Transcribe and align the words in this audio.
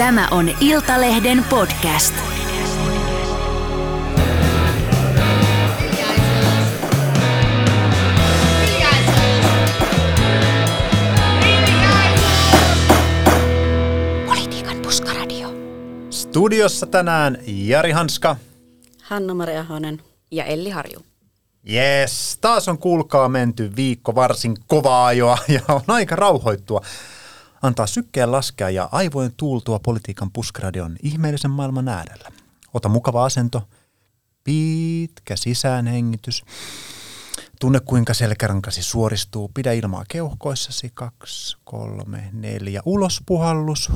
Tämä 0.00 0.28
on 0.30 0.50
Iltalehden 0.60 1.44
podcast. 1.50 2.14
Politiikan 14.26 14.76
puskaradio. 14.82 15.48
Studiossa 16.10 16.86
tänään 16.86 17.38
Jari 17.46 17.90
Hanska. 17.90 18.36
Hanna-Maria 19.02 19.60
Ahonen. 19.60 20.02
Ja 20.30 20.44
Elli 20.44 20.70
Harju. 20.70 21.00
Yes, 21.70 22.38
taas 22.40 22.68
on 22.68 22.78
kuulkaa 22.78 23.28
menty 23.28 23.76
viikko 23.76 24.14
varsin 24.14 24.56
kovaa 24.66 25.06
ajoa 25.06 25.38
ja 25.48 25.60
on 25.68 25.82
aika 25.88 26.16
rauhoittua. 26.16 26.80
Antaa 27.62 27.86
sykkeen 27.86 28.32
laskea 28.32 28.70
ja 28.70 28.88
aivojen 28.92 29.32
tuultua 29.36 29.78
politiikan 29.78 30.30
puskaradion 30.30 30.96
ihmeellisen 31.02 31.50
maailman 31.50 31.88
äärellä. 31.88 32.28
Ota 32.74 32.88
mukava 32.88 33.24
asento, 33.24 33.68
pitkä 34.44 35.36
sisäänhengitys. 35.36 36.44
Tunne 37.60 37.80
kuinka 37.80 38.14
selkärankasi 38.14 38.82
suoristuu. 38.82 39.50
Pidä 39.54 39.72
ilmaa 39.72 40.04
keuhkoissasi. 40.08 40.90
Kaksi, 40.94 41.56
kolme, 41.64 42.30
neljä. 42.32 42.82
Ulospuhallus. 42.84 43.92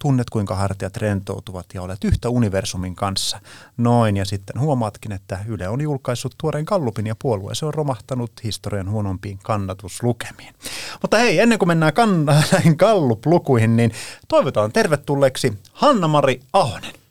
Tunnet 0.00 0.30
kuinka 0.30 0.54
hartiat 0.54 0.96
rentoutuvat 0.96 1.66
ja 1.74 1.82
olet 1.82 2.04
yhtä 2.04 2.28
universumin 2.28 2.94
kanssa. 2.94 3.40
Noin 3.76 4.16
ja 4.16 4.24
sitten 4.24 4.60
huomaatkin, 4.60 5.12
että 5.12 5.38
Yle 5.48 5.68
on 5.68 5.80
julkaissut 5.80 6.34
tuoreen 6.38 6.64
Kallupin 6.64 7.06
ja 7.06 7.14
puolue 7.22 7.54
se 7.54 7.66
on 7.66 7.74
romahtanut 7.74 8.32
historian 8.44 8.90
huonompiin 8.90 9.38
kannatuslukemiin. 9.42 10.54
Mutta 11.02 11.16
hei, 11.18 11.38
ennen 11.38 11.58
kuin 11.58 11.68
mennään 11.68 11.92
kann- 11.92 12.32
näihin 12.52 12.76
Gallup-lukuihin, 12.78 13.76
niin 13.76 13.92
toivotaan 14.28 14.72
tervetulleeksi 14.72 15.58
Hanna-Mari 15.72 16.40
Ahonen. 16.52 17.05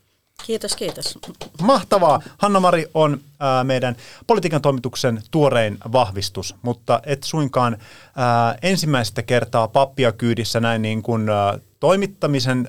Kiitos, 0.46 0.76
kiitos. 0.76 1.18
Mahtavaa. 1.62 2.22
Hanna-Mari 2.38 2.86
on 2.94 3.20
ää, 3.40 3.64
meidän 3.64 3.96
politiikan 4.26 4.62
toimituksen 4.62 5.22
tuorein 5.30 5.78
vahvistus, 5.92 6.54
mutta 6.62 7.00
et 7.06 7.22
suinkaan 7.22 7.76
ää, 8.16 8.58
ensimmäistä 8.62 9.22
kertaa 9.22 9.68
pappia 9.68 10.12
kyydissä 10.12 10.60
näin 10.60 10.82
niin 10.82 11.02
kuin 11.02 11.28
ää, 11.28 11.58
toimittamisen 11.80 12.68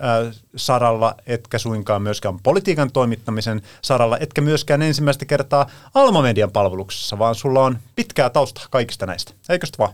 saralla, 0.55 1.15
etkä 1.25 1.57
suinkaan 1.57 2.01
myöskään 2.01 2.39
politiikan 2.43 2.91
toimittamisen 2.91 3.61
saralla, 3.81 4.17
etkä 4.17 4.41
myöskään 4.41 4.81
ensimmäistä 4.81 5.25
kertaa 5.25 5.69
Alma-median 5.93 6.51
palveluksessa, 6.51 7.19
vaan 7.19 7.35
sulla 7.35 7.63
on 7.63 7.77
pitkää 7.95 8.29
taustaa 8.29 8.65
kaikista 8.69 9.05
näistä. 9.05 9.33
Eikös 9.49 9.71
vaan? 9.79 9.93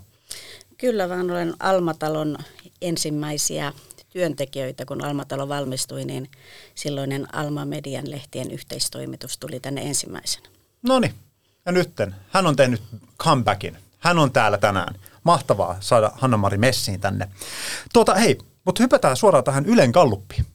Kyllä 0.78 1.10
vaan 1.10 1.32
olen 1.32 1.54
Almatalon 1.60 2.38
ensimmäisiä 2.82 3.74
työntekijöitä, 4.14 4.86
kun 4.86 5.06
Almatalo 5.06 5.50
valmistui, 5.50 6.06
niin 6.06 6.30
silloinen 6.76 7.36
Alma 7.36 7.66
Median 7.66 8.12
lehtien 8.12 8.52
yhteistoimitus 8.52 9.38
tuli 9.38 9.60
tänne 9.60 9.82
ensimmäisenä. 9.82 10.48
No 10.82 11.00
niin, 11.00 11.14
ja 11.66 11.72
nytten 11.72 12.16
hän 12.30 12.48
on 12.48 12.56
tehnyt 12.56 12.82
comebackin. 13.20 13.78
Hän 14.00 14.20
on 14.20 14.32
täällä 14.32 14.58
tänään. 14.58 14.96
Mahtavaa 15.24 15.78
saada 15.80 16.12
Hanna-Mari 16.16 16.58
Messiin 16.58 17.00
tänne. 17.00 17.30
Tuota, 17.94 18.16
hei, 18.16 18.38
mutta 18.66 18.84
hypätään 18.84 19.18
suoraan 19.18 19.44
tähän 19.44 19.66
Ylen 19.66 19.92
kalluppiin. 19.92 20.46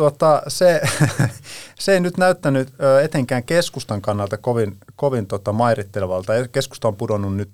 Tuota, 0.00 0.42
se, 0.48 0.80
se 1.78 1.92
ei 1.92 2.00
nyt 2.00 2.16
näyttänyt 2.16 2.68
etenkään 3.02 3.42
keskustan 3.42 4.02
kannalta 4.02 4.36
kovin, 4.36 4.76
kovin 4.96 5.26
tota 5.26 5.52
mairittelevalta. 5.52 6.32
Keskusta 6.52 6.88
on 6.88 6.96
pudonnut 6.96 7.36
nyt 7.36 7.50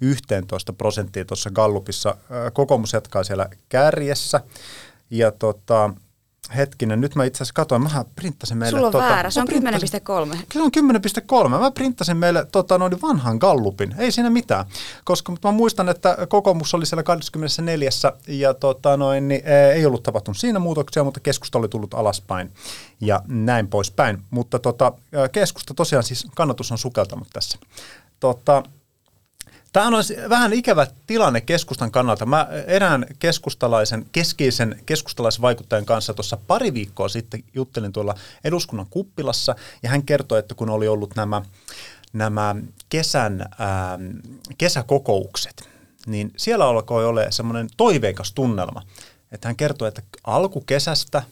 11 0.00 0.72
prosenttia 0.72 1.24
tuossa 1.24 1.50
Gallupissa. 1.50 2.16
Kokoomus 2.52 2.92
jatkaa 2.92 3.24
siellä 3.24 3.48
kärjessä. 3.68 4.40
Ja 5.10 5.32
tota, 5.32 5.90
hetkinen, 6.56 7.00
nyt 7.00 7.14
mä 7.14 7.24
itse 7.24 7.36
asiassa 7.36 7.54
katsoin, 7.54 7.82
mä 7.82 8.04
printtasin 8.16 8.58
meille. 8.58 8.70
Sulla 8.78 8.86
on 8.86 8.92
tota, 8.92 9.04
väärä, 9.04 9.30
se 9.30 9.40
on 9.40 9.46
printtasin- 9.48 10.00
10,3. 10.32 10.36
se 10.52 10.62
on 10.62 10.70
10,3. 11.44 11.48
Mä 11.48 11.70
printtasin 11.70 12.16
meille 12.16 12.46
tota, 12.52 12.78
noin 12.78 13.02
vanhan 13.02 13.36
gallupin. 13.36 13.94
Ei 13.98 14.12
siinä 14.12 14.30
mitään. 14.30 14.64
Koska 15.04 15.32
mä 15.44 15.52
muistan, 15.52 15.88
että 15.88 16.16
kokoomus 16.28 16.74
oli 16.74 16.86
siellä 16.86 17.02
24. 17.02 17.90
ja 18.28 18.54
tota, 18.54 18.96
noin, 18.96 19.28
niin, 19.28 19.42
e, 19.44 19.70
ei 19.72 19.86
ollut 19.86 20.02
tapahtunut 20.02 20.38
siinä 20.38 20.58
muutoksia, 20.58 21.04
mutta 21.04 21.20
keskusta 21.20 21.58
oli 21.58 21.68
tullut 21.68 21.94
alaspäin 21.94 22.52
ja 23.00 23.22
näin 23.28 23.68
poispäin. 23.68 24.22
Mutta 24.30 24.58
tota, 24.58 24.92
ö, 25.14 25.28
keskusta 25.28 25.74
tosiaan 25.74 26.02
siis 26.02 26.26
kannatus 26.34 26.72
on 26.72 26.78
sukeltanut 26.78 27.28
tässä. 27.32 27.58
Tota, 28.20 28.62
Tämä 29.72 29.86
on 29.86 29.94
vähän 30.28 30.52
ikävä 30.52 30.86
tilanne 31.06 31.40
keskustan 31.40 31.90
kannalta. 31.90 32.26
Mä 32.26 32.48
erään 32.66 33.06
keskustalaisen, 33.18 34.06
keskeisen 34.12 34.82
keskustalaisvaikuttajan 34.86 35.86
kanssa 35.86 36.14
tuossa 36.14 36.38
pari 36.46 36.74
viikkoa 36.74 37.08
sitten 37.08 37.44
juttelin 37.54 37.92
tuolla 37.92 38.14
eduskunnan 38.44 38.86
kuppilassa, 38.90 39.54
ja 39.82 39.90
hän 39.90 40.02
kertoi, 40.02 40.38
että 40.38 40.54
kun 40.54 40.70
oli 40.70 40.88
ollut 40.88 41.16
nämä, 41.16 41.42
nämä 42.12 42.56
kesän, 42.88 43.46
ää, 43.58 43.98
kesäkokoukset, 44.58 45.68
niin 46.06 46.32
siellä 46.36 46.64
alkoi 46.64 47.06
olla 47.06 47.20
semmoinen 47.30 47.68
toiveikas 47.76 48.32
tunnelma. 48.32 48.82
Että 49.32 49.48
hän 49.48 49.56
kertoi, 49.56 49.88
että 49.88 50.02
alkukesästä 50.24 51.22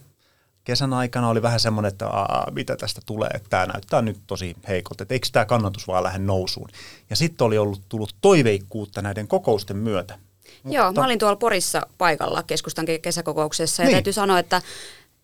kesän 0.68 0.92
aikana 0.92 1.28
oli 1.28 1.42
vähän 1.42 1.60
semmoinen, 1.60 1.88
että 1.88 2.06
Aa, 2.06 2.50
mitä 2.50 2.76
tästä 2.76 3.00
tulee, 3.06 3.28
että 3.34 3.48
tämä 3.50 3.66
näyttää 3.66 4.02
nyt 4.02 4.18
tosi 4.26 4.56
heikolta, 4.68 5.02
että 5.02 5.14
eikö 5.14 5.28
tämä 5.32 5.44
kannatus 5.44 5.88
vaan 5.88 6.02
lähde 6.02 6.18
nousuun. 6.18 6.68
Ja 7.10 7.16
sitten 7.16 7.44
oli 7.44 7.58
ollut 7.58 7.80
tullut 7.88 8.14
toiveikkuutta 8.20 9.02
näiden 9.02 9.28
kokousten 9.28 9.76
myötä. 9.76 10.18
Joo, 10.64 10.92
mä 10.92 11.04
olin 11.04 11.18
tuolla 11.18 11.36
Porissa 11.36 11.86
paikalla 11.98 12.42
keskustan 12.42 12.84
ke- 12.88 12.98
kesäkokouksessa 13.02 13.82
ja 13.82 13.86
Niin. 13.86 13.94
täytyy 13.94 14.12
sanoa, 14.12 14.38
että 14.38 14.62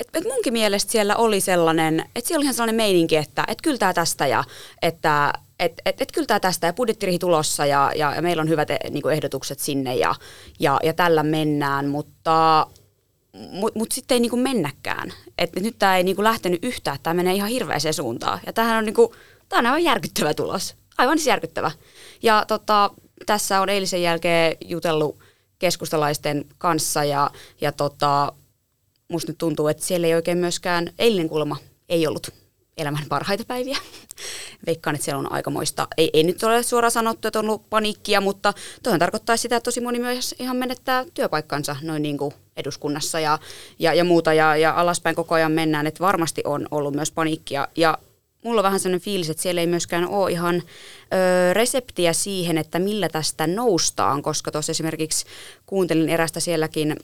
et, 0.00 0.08
et 0.14 0.24
munkin 0.24 0.52
mielestä 0.52 0.92
siellä 0.92 1.16
oli 1.16 1.40
sellainen, 1.40 2.00
että 2.16 2.28
siellä 2.28 2.38
oli 2.38 2.44
ihan 2.44 2.54
sellainen 2.54 2.76
meininki, 2.76 3.16
että 3.16 3.44
et 3.48 3.62
kyllä 3.62 3.78
tämä 3.78 3.94
tästä 3.94 4.26
ja 4.26 4.44
että 4.82 5.32
et, 5.60 5.72
et, 5.86 6.00
et 6.02 6.12
kyllä 6.12 6.26
tämä 6.26 6.40
tästä 6.40 6.66
ja 6.66 6.72
budjettirihi 6.72 7.18
tulossa 7.18 7.66
ja, 7.66 7.92
ja, 7.96 8.14
ja 8.14 8.22
meillä 8.22 8.40
on 8.40 8.48
hyvät 8.48 8.70
eh, 8.70 8.78
niinku 8.90 9.08
ehdotukset 9.08 9.58
sinne 9.58 9.96
ja, 9.96 10.14
ja, 10.60 10.80
ja 10.82 10.92
tällä 10.92 11.22
mennään, 11.22 11.88
mutta 11.88 12.66
mutta 13.34 13.78
mut 13.78 13.92
sitten 13.92 14.14
ei 14.14 14.20
niinku 14.20 14.36
mennäkään. 14.36 15.12
Et 15.38 15.56
nyt 15.56 15.78
tämä 15.78 15.96
ei 15.96 16.04
niinku 16.04 16.24
lähtenyt 16.24 16.64
yhtään, 16.64 16.98
tämä 17.02 17.14
menee 17.14 17.34
ihan 17.34 17.48
hirveäseen 17.48 17.94
suuntaan. 17.94 18.40
Ja 18.46 18.52
tämähän 18.52 18.78
on, 18.78 18.84
niinku, 18.84 19.14
tää 19.48 19.58
on 19.58 19.66
aivan 19.66 19.84
järkyttävä 19.84 20.34
tulos. 20.34 20.74
Aivan 20.98 21.18
siis 21.18 21.26
järkyttävä. 21.26 21.70
Ja 22.22 22.44
tota, 22.48 22.90
tässä 23.26 23.60
on 23.60 23.68
eilisen 23.68 24.02
jälkeen 24.02 24.56
jutellut 24.64 25.18
keskustalaisten 25.58 26.44
kanssa 26.58 27.04
ja, 27.04 27.30
ja 27.60 27.72
tota, 27.72 28.32
musta 29.08 29.30
nyt 29.30 29.38
tuntuu, 29.38 29.68
että 29.68 29.84
siellä 29.84 30.06
ei 30.06 30.14
oikein 30.14 30.38
myöskään 30.38 30.90
eilinen 30.98 31.28
kulma 31.28 31.56
ei 31.88 32.06
ollut 32.06 32.43
elämän 32.76 33.04
parhaita 33.08 33.44
päiviä. 33.44 33.78
Veikkaan, 34.66 34.96
että 34.96 35.04
siellä 35.04 35.18
on 35.18 35.32
aikamoista, 35.32 35.88
ei, 35.96 36.10
ei 36.12 36.22
nyt 36.22 36.42
ole 36.42 36.62
suoraan 36.62 36.90
sanottu, 36.90 37.28
että 37.28 37.38
on 37.38 37.48
ollut 37.48 37.70
paniikkia, 37.70 38.20
mutta 38.20 38.54
toihan 38.82 39.00
tarkoittaa 39.00 39.36
sitä, 39.36 39.56
että 39.56 39.64
tosi 39.64 39.80
moni 39.80 39.98
myös 39.98 40.34
ihan 40.38 40.56
menettää 40.56 41.04
työpaikkansa 41.14 41.76
noin 41.82 42.02
niin 42.02 42.18
kuin 42.18 42.34
eduskunnassa 42.56 43.20
ja, 43.20 43.38
ja, 43.78 43.94
ja 43.94 44.04
muuta 44.04 44.34
ja, 44.34 44.56
ja 44.56 44.72
alaspäin 44.72 45.16
koko 45.16 45.34
ajan 45.34 45.52
mennään, 45.52 45.86
että 45.86 46.00
varmasti 46.00 46.42
on 46.44 46.68
ollut 46.70 46.94
myös 46.94 47.10
paniikkia 47.10 47.68
ja 47.76 47.98
mulla 48.44 48.60
on 48.60 48.64
vähän 48.64 48.80
sellainen 48.80 49.04
fiilis, 49.04 49.30
että 49.30 49.42
siellä 49.42 49.60
ei 49.60 49.66
myöskään 49.66 50.08
ole 50.08 50.32
ihan 50.32 50.54
ö, 50.54 51.52
reseptiä 51.52 52.12
siihen, 52.12 52.58
että 52.58 52.78
millä 52.78 53.08
tästä 53.08 53.46
noustaan, 53.46 54.22
koska 54.22 54.50
tuossa 54.50 54.72
esimerkiksi 54.72 55.26
kuuntelin 55.66 56.08
erästä 56.08 56.40
sielläkin 56.40 56.96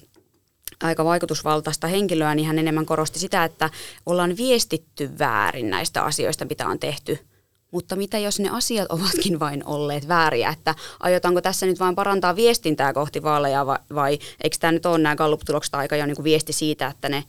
aika 0.83 1.05
vaikutusvaltaista 1.05 1.87
henkilöä, 1.87 2.35
niin 2.35 2.47
hän 2.47 2.59
enemmän 2.59 2.87
korosti 2.87 3.19
sitä, 3.19 3.45
että 3.45 3.71
ollaan 4.07 4.37
viestitty 4.37 5.19
väärin 5.19 5.71
näistä 5.71 6.03
asioista, 6.05 6.45
mitä 6.45 6.69
on 6.69 6.79
tehty. 6.79 7.19
Mutta 7.71 7.97
mitä 7.97 8.19
jos 8.19 8.41
ne 8.41 8.51
asiat 8.51 8.93
ovatkin 8.93 9.41
vain 9.41 9.67
olleet 9.67 10.09
vääriä, 10.09 10.51
että 10.51 10.75
aiotaanko 11.01 11.41
tässä 11.41 11.67
nyt 11.67 11.81
vain 11.81 11.95
parantaa 11.95 12.37
viestintää 12.37 12.93
kohti 12.93 13.23
vaaleja 13.23 13.67
vai, 13.67 13.79
vai 13.95 14.19
eikö 14.45 14.57
tämä 14.61 14.73
nyt 14.73 14.87
ole 14.87 14.99
nämä 14.99 15.17
Gallup-tulokset 15.17 15.75
aika 15.75 15.97
jo 15.97 16.07
niin 16.07 16.17
kuin 16.17 16.25
viesti 16.25 16.53
siitä, 16.53 16.87
että 16.87 17.09
ne 17.09 17.25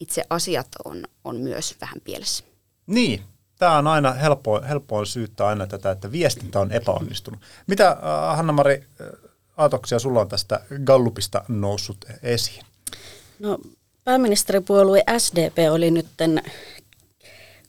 itse 0.00 0.24
asiat 0.30 0.68
on, 0.84 1.04
on 1.24 1.36
myös 1.36 1.76
vähän 1.80 2.00
pielessä. 2.04 2.44
Niin, 2.86 3.22
tämä 3.58 3.78
on 3.78 3.86
aina 3.86 4.12
helppo, 4.12 4.62
helppoa 4.68 5.04
syyttää 5.04 5.46
aina 5.46 5.66
tätä, 5.66 5.90
että 5.90 6.12
viestintä 6.12 6.60
on 6.60 6.72
epäonnistunut. 6.72 7.40
Mitä 7.66 7.88
äh, 7.88 8.36
Hanna-Mari 8.36 8.74
äh, 9.00 9.06
aatoksia 9.56 9.98
sulla 9.98 10.20
on 10.20 10.28
tästä 10.28 10.60
Gallupista 10.84 11.44
noussut 11.48 12.04
esiin? 12.22 12.64
No, 13.38 13.58
pääministeripuolue 14.04 15.04
SDP 15.18 15.58
oli 15.72 15.90
nyt 15.90 16.06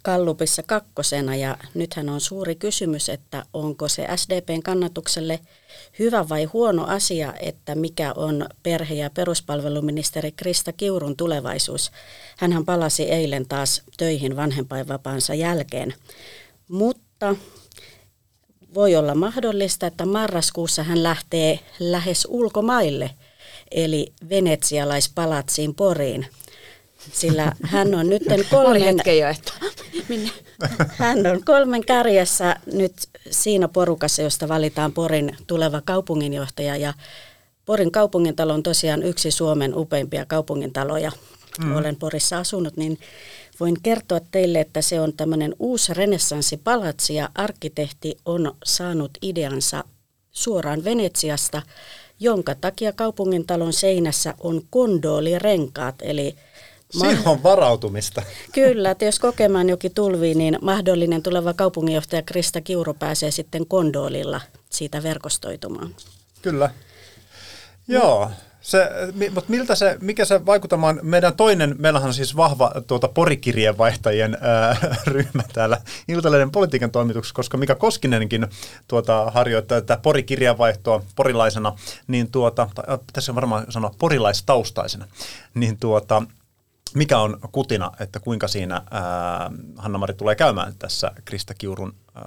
Kallupissa 0.05 0.63
kakkosena 0.63 1.35
ja 1.35 1.57
nythän 1.73 2.09
on 2.09 2.21
suuri 2.21 2.55
kysymys, 2.55 3.09
että 3.09 3.45
onko 3.53 3.87
se 3.87 4.07
SDPn 4.15 4.63
kannatukselle 4.63 5.39
hyvä 5.99 6.29
vai 6.29 6.43
huono 6.43 6.85
asia, 6.85 7.33
että 7.39 7.75
mikä 7.75 8.13
on 8.13 8.49
perhe- 8.63 8.93
ja 8.93 9.09
peruspalveluministeri 9.09 10.31
Krista 10.31 10.71
Kiurun 10.71 11.17
tulevaisuus. 11.17 11.91
Hänhän 12.37 12.65
palasi 12.65 13.03
eilen 13.03 13.47
taas 13.47 13.81
töihin 13.97 14.35
vanhempainvapaansa 14.35 15.33
jälkeen, 15.33 15.93
mutta 16.67 17.35
voi 18.73 18.95
olla 18.95 19.15
mahdollista, 19.15 19.87
että 19.87 20.05
marraskuussa 20.05 20.83
hän 20.83 21.03
lähtee 21.03 21.59
lähes 21.79 22.27
ulkomaille, 22.29 23.11
eli 23.71 24.13
venetsialaispalatsiin 24.29 25.75
Poriin. 25.75 26.27
sillä 27.11 27.51
hän 27.63 27.95
on 27.95 28.09
nyt 28.09 28.23
kolmen, 28.49 28.81
hetken 28.81 29.19
jo, 29.19 29.27
että 29.27 29.51
minne? 30.09 30.29
hän 30.87 31.27
on 31.27 31.43
kolmen 31.45 31.85
kärjessä 31.85 32.55
nyt 32.73 32.93
siinä 33.31 33.67
porukassa, 33.67 34.21
josta 34.21 34.47
valitaan 34.47 34.91
Porin 34.91 35.37
tuleva 35.47 35.81
kaupunginjohtaja 35.81 36.75
ja 36.75 36.93
Porin 37.65 37.91
kaupungintalo 37.91 38.53
on 38.53 38.63
tosiaan 38.63 39.03
yksi 39.03 39.31
Suomen 39.31 39.75
upeimpia 39.75 40.25
kaupungintaloja. 40.25 41.11
Mm. 41.63 41.75
Olen 41.75 41.95
Porissa 41.95 42.37
asunut, 42.37 42.77
niin 42.77 42.99
voin 43.59 43.81
kertoa 43.83 44.19
teille, 44.31 44.59
että 44.59 44.81
se 44.81 45.01
on 45.01 45.13
tämmöinen 45.13 45.55
uusi 45.59 45.93
renessanssipalatsi 45.93 47.15
ja 47.15 47.29
arkkitehti 47.35 48.17
on 48.25 48.55
saanut 48.65 49.17
ideansa 49.21 49.83
suoraan 50.31 50.83
Venetsiasta, 50.83 51.61
jonka 52.25 52.55
takia 52.55 52.91
kaupungintalon 52.91 53.73
seinässä 53.73 54.33
on 54.39 54.61
kondoolirenkaat, 54.69 55.95
eli 56.01 56.35
Siinä 56.89 57.21
on 57.25 57.43
varautumista. 57.43 58.21
Kyllä, 58.51 58.91
että 58.91 59.05
jos 59.05 59.19
kokemaan 59.19 59.69
jokin 59.69 59.93
tulvii, 59.93 60.35
niin 60.35 60.57
mahdollinen 60.61 61.23
tuleva 61.23 61.53
kaupunginjohtaja 61.53 62.21
Krista 62.21 62.61
Kiuru 62.61 62.93
pääsee 62.93 63.31
sitten 63.31 63.67
kondoolilla 63.67 64.41
siitä 64.69 65.03
verkostoitumaan. 65.03 65.95
Kyllä. 66.41 66.69
Joo. 67.87 68.31
Se, 68.65 68.89
mutta 69.31 69.49
miltä 69.49 69.75
se, 69.75 69.97
mikä 70.01 70.25
se 70.25 70.45
vaikutelma 70.45 70.87
on? 70.87 70.99
Meidän 71.01 71.35
toinen, 71.35 71.75
meillähän 71.79 72.07
on 72.07 72.13
siis 72.13 72.35
vahva 72.35 72.71
tuota, 72.87 73.07
porikirjeenvaihtajien 73.07 74.37
ää, 74.41 74.77
ryhmä 75.07 75.43
täällä 75.53 75.81
Iltalehden 76.07 76.51
politiikan 76.51 76.91
toimituksessa, 76.91 77.35
koska 77.35 77.57
Mika 77.57 77.75
Koskinenkin 77.75 78.47
tuota, 78.87 79.31
harjoittaa 79.31 79.81
tätä 79.81 80.01
porikirjeenvaihtoa 80.01 81.03
porilaisena, 81.15 81.77
niin 82.07 82.31
tuota, 82.31 82.69
tai 82.75 82.97
pitäisi 82.97 83.35
varmaan 83.35 83.65
sanoa 83.69 83.95
porilaistaustaisena, 83.99 85.07
niin 85.53 85.77
tuota, 85.77 86.23
mikä 86.93 87.19
on 87.19 87.39
kutina, 87.51 87.91
että 87.99 88.19
kuinka 88.19 88.47
siinä 88.47 88.81
ää, 88.91 89.51
Hanna-Mari 89.75 90.13
tulee 90.13 90.35
käymään 90.35 90.73
tässä 90.79 91.11
Krista 91.25 91.53
Kiurun 91.53 91.95
ää, 92.15 92.23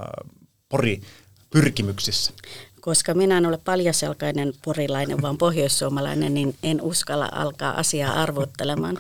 pori-pyrkimyksissä? 0.69 2.33
Koska 2.89 3.15
minä 3.15 3.39
en 3.39 3.47
ole 3.47 3.59
paljaselkainen 3.65 4.53
porilainen, 4.65 5.23
vaan 5.23 5.39
pohjoissuomalainen, 5.39 6.35
niin 6.35 6.55
en 6.63 6.83
uskalla 6.83 7.29
alkaa 7.33 7.79
asiaa 7.79 8.23
arvottelemaan. 8.23 8.99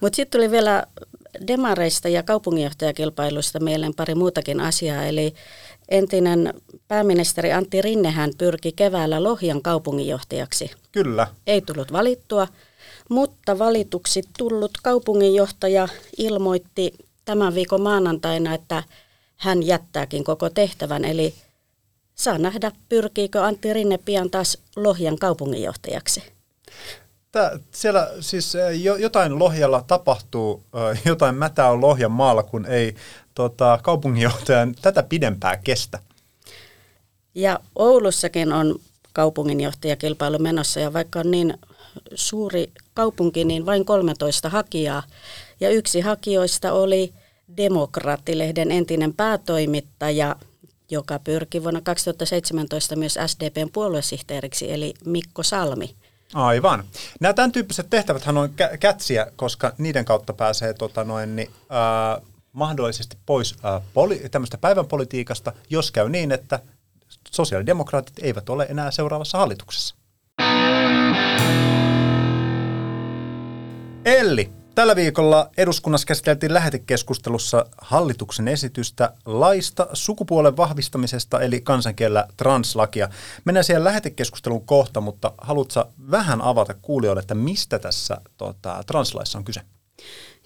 Mutta 0.00 0.16
sitten 0.16 0.38
tuli 0.38 0.50
vielä 0.50 0.84
demareista 1.46 2.08
ja 2.08 2.22
kaupunginjohtajakilpailuista 2.22 3.60
mieleen 3.60 3.94
pari 3.94 4.14
muutakin 4.14 4.60
asiaa. 4.60 5.04
Eli 5.04 5.34
entinen 5.88 6.54
pääministeri 6.88 7.52
Antti 7.52 7.82
Rinnehän 7.82 8.30
pyrki 8.38 8.72
keväällä 8.72 9.22
Lohjan 9.22 9.62
kaupunginjohtajaksi. 9.62 10.70
Kyllä. 10.92 11.26
Ei 11.46 11.60
tullut 11.60 11.92
valittua, 11.92 12.48
mutta 13.08 13.58
valituksi 13.58 14.22
tullut 14.38 14.72
kaupunginjohtaja 14.82 15.88
ilmoitti 16.18 16.92
tämän 17.24 17.54
viikon 17.54 17.82
maanantaina, 17.82 18.54
että 18.54 18.82
hän 19.36 19.62
jättääkin 19.62 20.24
koko 20.24 20.50
tehtävän. 20.50 21.04
Eli 21.04 21.34
saa 22.18 22.38
nähdä, 22.38 22.72
pyrkiikö 22.88 23.44
Antti 23.44 23.72
Rinne 23.72 23.98
pian 23.98 24.30
taas 24.30 24.58
Lohjan 24.76 25.18
kaupunginjohtajaksi. 25.18 26.22
Tää, 27.32 27.58
siellä 27.70 28.10
siis 28.20 28.52
jo, 28.82 28.96
jotain 28.96 29.38
Lohjalla 29.38 29.84
tapahtuu, 29.86 30.62
jotain 31.04 31.34
mätää 31.34 31.70
on 31.70 31.80
Lohjan 31.80 32.10
maalla, 32.10 32.42
kun 32.42 32.66
ei 32.66 32.94
tota, 33.34 33.78
kaupunginjohtajan 33.82 34.74
tätä 34.82 35.02
pidempää 35.02 35.56
kestä. 35.56 35.98
Ja 37.34 37.60
Oulussakin 37.74 38.52
on 38.52 38.78
kaupunginjohtajakilpailu 39.12 40.38
menossa 40.38 40.80
ja 40.80 40.92
vaikka 40.92 41.18
on 41.20 41.30
niin 41.30 41.58
suuri 42.14 42.72
kaupunki, 42.94 43.44
niin 43.44 43.66
vain 43.66 43.84
13 43.84 44.48
hakijaa. 44.48 45.02
Ja 45.60 45.70
yksi 45.70 46.00
hakijoista 46.00 46.72
oli 46.72 47.12
Demokraattilehden 47.56 48.70
entinen 48.70 49.14
päätoimittaja, 49.14 50.36
joka 50.90 51.18
pyrki 51.18 51.62
vuonna 51.62 51.80
2017 51.80 52.96
myös 52.96 53.18
SDPn 53.26 53.70
puoluesihteeriksi, 53.72 54.72
eli 54.72 54.94
Mikko 55.04 55.42
Salmi. 55.42 55.96
Aivan. 56.34 56.84
Nämä 57.20 57.34
tämän 57.34 57.52
tyyppiset 57.52 57.90
tehtävät 57.90 58.26
on 58.26 58.50
kä- 58.62 58.76
kätsiä, 58.78 59.26
koska 59.36 59.72
niiden 59.78 60.04
kautta 60.04 60.32
pääsee 60.32 60.74
tota 60.74 61.04
noin, 61.04 61.36
niin, 61.36 61.50
ää, 61.68 62.20
mahdollisesti 62.52 63.16
pois 63.26 63.54
ää, 63.62 63.80
poli- 63.94 64.28
tämmöistä 64.30 64.58
päivän 64.58 64.86
politiikasta, 64.86 65.52
jos 65.70 65.90
käy 65.92 66.08
niin, 66.08 66.32
että 66.32 66.60
sosiaalidemokraatit 67.30 68.18
eivät 68.22 68.48
ole 68.48 68.66
enää 68.70 68.90
seuraavassa 68.90 69.38
hallituksessa. 69.38 69.94
Elli, 74.04 74.50
tällä 74.78 74.96
viikolla 74.96 75.50
eduskunnassa 75.56 76.06
käsiteltiin 76.06 76.54
lähetekeskustelussa 76.54 77.66
hallituksen 77.78 78.48
esitystä 78.48 79.12
laista 79.26 79.86
sukupuolen 79.92 80.56
vahvistamisesta, 80.56 81.40
eli 81.40 81.60
kansankielellä 81.60 82.26
translakia. 82.36 83.08
Mennään 83.44 83.64
siihen 83.64 83.84
lähetekeskustelun 83.84 84.66
kohta, 84.66 85.00
mutta 85.00 85.32
haluatko 85.38 85.88
vähän 86.10 86.42
avata 86.42 86.74
kuulijoille, 86.82 87.20
että 87.20 87.34
mistä 87.34 87.78
tässä 87.78 88.20
tota, 88.36 88.82
translaissa 88.86 89.38
on 89.38 89.44
kyse? 89.44 89.60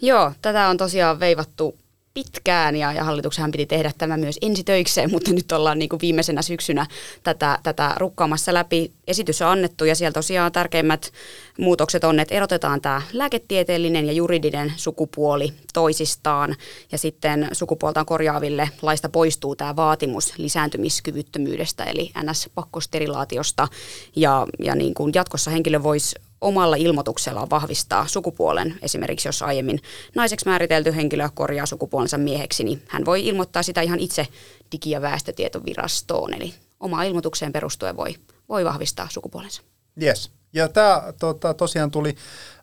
Joo, 0.02 0.32
tätä 0.42 0.68
on 0.68 0.76
tosiaan 0.76 1.20
veivattu 1.20 1.78
pitkään 2.14 2.76
ja, 2.76 2.92
ja 2.92 3.04
hallituksenhan 3.04 3.50
piti 3.50 3.66
tehdä 3.66 3.92
tämä 3.98 4.16
myös 4.16 4.38
ensitöikseen, 4.42 5.10
mutta 5.10 5.32
nyt 5.32 5.52
ollaan 5.52 5.78
niin 5.78 5.88
kuin 5.88 6.00
viimeisenä 6.00 6.42
syksynä 6.42 6.86
tätä, 7.22 7.58
tätä 7.62 7.94
rukkaamassa 7.96 8.54
läpi. 8.54 8.92
Esitys 9.06 9.42
on 9.42 9.48
annettu 9.48 9.84
ja 9.84 9.94
siellä 9.94 10.12
tosiaan 10.12 10.52
tärkeimmät 10.52 11.12
muutokset 11.58 12.04
on, 12.04 12.20
että 12.20 12.34
erotetaan 12.34 12.80
tämä 12.80 13.02
lääketieteellinen 13.12 14.06
ja 14.06 14.12
juridinen 14.12 14.72
sukupuoli 14.76 15.52
toisistaan 15.72 16.56
ja 16.92 16.98
sitten 16.98 17.48
sukupuoltaan 17.52 18.06
korjaaville 18.06 18.70
laista 18.82 19.08
poistuu 19.08 19.56
tämä 19.56 19.76
vaatimus 19.76 20.38
lisääntymiskyvyttömyydestä 20.38 21.84
eli 21.84 22.12
NS-pakkosterilaatiosta 22.22 23.68
ja, 24.16 24.46
ja 24.58 24.74
niin 24.74 24.94
kuin 24.94 25.12
jatkossa 25.14 25.50
henkilö 25.50 25.82
voisi 25.82 26.16
omalla 26.42 26.76
ilmoituksellaan 26.76 27.50
vahvistaa 27.50 28.06
sukupuolen. 28.06 28.74
Esimerkiksi 28.82 29.28
jos 29.28 29.42
aiemmin 29.42 29.80
naiseksi 30.14 30.48
määritelty 30.48 30.96
henkilö 30.96 31.28
korjaa 31.34 31.66
sukupuolensa 31.66 32.18
mieheksi, 32.18 32.64
niin 32.64 32.82
hän 32.88 33.04
voi 33.04 33.26
ilmoittaa 33.26 33.62
sitä 33.62 33.80
ihan 33.80 33.98
itse 33.98 34.26
digi- 34.72 34.90
ja 34.90 35.02
väestötietovirastoon. 35.02 36.34
Eli 36.34 36.54
omaan 36.80 37.06
ilmoitukseen 37.06 37.52
perustuen 37.52 37.96
voi, 37.96 38.14
voi 38.48 38.64
vahvistaa 38.64 39.08
sukupuolensa. 39.10 39.62
Yes. 40.02 40.30
Ja 40.52 40.68
tämä 40.68 41.12
tota, 41.18 41.54
tosiaan 41.54 41.90
tuli, 41.90 42.16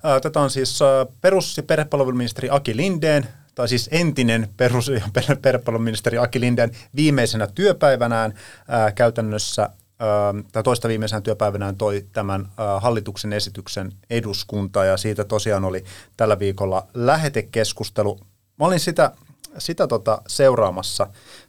ää, 0.04 0.20
tätä 0.20 0.40
on 0.40 0.50
siis 0.50 0.82
ää, 0.82 1.06
perus- 1.22 1.58
ja 1.58 1.64
perhepalveluministeri 1.64 2.50
Aki 2.52 2.78
Lindeen, 2.78 3.28
tai 3.56 3.68
siis 3.68 3.90
entinen 3.92 4.50
perus- 4.58 4.88
ja 4.88 5.02
perhepalveluministeri 5.42 6.18
Aki 6.18 6.40
Lindeen 6.40 6.72
viimeisenä 6.96 7.48
työpäivänään 7.48 8.34
ää, 8.68 8.92
käytännössä 8.92 9.70
tai 10.52 10.64
toista 10.64 10.88
viimeisenä 10.88 11.22
työpäivänään 11.22 11.76
toi 11.76 12.06
tämän 12.14 12.52
hallituksen 12.80 13.34
esityksen 13.34 13.92
eduskunta 14.10 14.86
ja 14.86 14.98
siitä 14.98 15.24
tosiaan 15.24 15.66
oli 15.66 15.84
tällä 16.18 16.40
viikolla 16.40 16.88
lähetekeskustelu. 16.94 18.20
Mä 18.60 18.66
olin 18.66 18.80
sitä, 18.80 19.12
sitä 19.58 19.88
tota 19.88 20.22
seuraamassa 20.28 21.08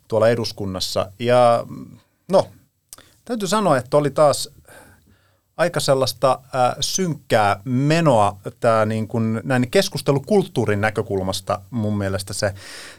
tuolla 0.09 0.29
eduskunnassa 0.29 1.13
ja 1.19 1.67
no, 2.29 2.47
täytyy 3.25 3.49
sanoa, 3.49 3.79
että 3.79 3.97
oli 3.97 4.11
taas 4.11 4.49
aika 5.57 5.81
sellaista 5.81 6.41
synkkää 6.81 7.61
menoa 7.65 8.37
tää 8.61 8.87
niin 8.87 9.09
kun, 9.09 9.41
näin 9.45 9.71
keskustelukulttuurin 9.71 10.81
näkökulmasta 10.81 11.61
mun 11.71 11.99
mielestä 11.99 12.33
se, 12.33 12.55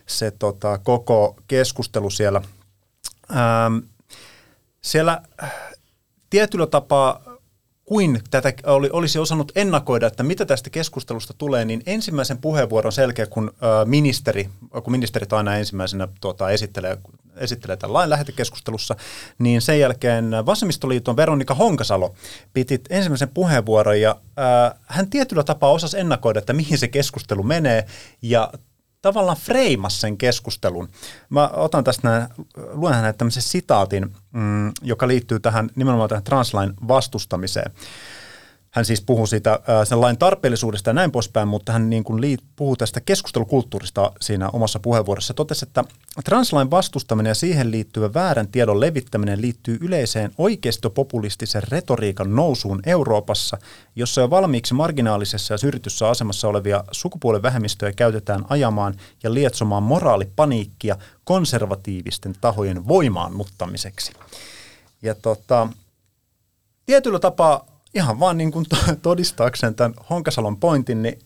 se 0.05 0.31
tota, 0.31 0.77
koko 0.77 1.36
keskustelu 1.48 2.10
siellä. 2.10 2.41
Ähm, 3.31 3.77
siellä 4.81 5.21
äh, 5.43 5.53
tietyllä 6.29 6.67
tapaa 6.67 7.31
kuin 7.91 8.21
tätä 8.29 8.53
oli, 8.65 8.89
olisi 8.93 9.19
osannut 9.19 9.51
ennakoida, 9.55 10.07
että 10.07 10.23
mitä 10.23 10.45
tästä 10.45 10.69
keskustelusta 10.69 11.33
tulee, 11.38 11.65
niin 11.65 11.83
ensimmäisen 11.85 12.38
puheenvuoron 12.38 12.91
selkeä, 12.91 13.25
kun 13.25 13.51
ö, 13.63 13.85
ministeri, 13.85 14.50
kun 14.83 14.91
ministerit 14.91 15.33
aina 15.33 15.55
ensimmäisenä 15.55 16.07
tuota, 16.21 16.50
esittelee, 16.50 16.97
esittelee 17.38 17.77
tämän 17.77 17.93
lain 17.93 18.09
lähetekeskustelussa, 18.09 18.95
niin 19.39 19.61
sen 19.61 19.79
jälkeen 19.79 20.31
Vasemmistoliiton 20.45 21.15
Veronika 21.15 21.53
Honkasalo 21.53 22.15
piti 22.53 22.81
ensimmäisen 22.89 23.29
puheenvuoron 23.29 24.01
ja 24.01 24.15
ö, 24.71 24.75
hän 24.85 25.09
tietyllä 25.09 25.43
tapaa 25.43 25.71
osasi 25.71 26.00
ennakoida, 26.00 26.39
että 26.39 26.53
mihin 26.53 26.77
se 26.77 26.88
keskustelu 26.88 27.43
menee 27.43 27.85
ja 28.21 28.51
tavallaan 29.01 29.38
freimas 29.38 30.01
sen 30.01 30.17
keskustelun. 30.17 30.89
Mä 31.29 31.48
otan 31.53 31.84
tästä 31.84 32.10
näin, 32.10 32.27
luen 32.74 32.93
hänet 32.93 33.17
tämmöisen 33.17 33.43
sitaatin, 33.43 34.13
mm, 34.31 34.72
joka 34.81 35.08
liittyy 35.08 35.39
tähän 35.39 35.70
nimenomaan 35.75 36.10
tähän 36.10 36.24
translain 36.24 36.74
vastustamiseen. 36.88 37.72
Hän 38.71 38.85
siis 38.85 39.01
puhuu 39.01 39.27
siitä 39.27 39.59
sen 39.83 40.01
lain 40.01 40.17
tarpeellisuudesta 40.17 40.89
ja 40.89 40.93
näin 40.93 41.11
poispäin, 41.11 41.47
mutta 41.47 41.71
hän 41.71 41.89
niin 41.89 42.03
kuin 42.03 42.37
puhuu 42.55 42.75
tästä 42.75 43.01
keskustelukulttuurista 43.01 44.11
siinä 44.21 44.49
omassa 44.49 44.79
puheenvuorossa. 44.79 45.33
Totesi, 45.33 45.65
että 45.65 45.83
translain 46.25 46.71
vastustaminen 46.71 47.29
ja 47.29 47.35
siihen 47.35 47.71
liittyvä 47.71 48.13
väärän 48.13 48.47
tiedon 48.47 48.79
levittäminen 48.79 49.41
liittyy 49.41 49.77
yleiseen 49.81 50.31
oikeistopopulistisen 50.37 51.63
retoriikan 51.69 52.35
nousuun 52.35 52.79
Euroopassa, 52.85 53.57
jossa 53.95 54.21
jo 54.21 54.29
valmiiksi 54.29 54.73
marginaalisessa 54.73 55.53
ja 55.53 55.57
syrjityssä 55.57 56.09
asemassa 56.09 56.47
olevia 56.47 56.83
sukupuolen 56.91 57.41
vähemmistöjä 57.41 57.91
käytetään 57.91 58.45
ajamaan 58.49 58.95
ja 59.23 59.33
lietsomaan 59.33 59.83
moraalipaniikkia 59.83 60.97
konservatiivisten 61.23 62.33
tahojen 62.41 62.87
voimaannuttamiseksi. 62.87 64.13
Ja 65.01 65.15
tota, 65.15 65.67
tietyllä 66.85 67.19
tapaa 67.19 67.70
ihan 67.93 68.19
vaan 68.19 68.38
niin 68.38 68.51
kuin 68.51 68.65
todistaakseen 69.01 69.75
tämän 69.75 69.93
Honkasalon 70.10 70.57
pointin, 70.57 71.01
niin 71.01 71.19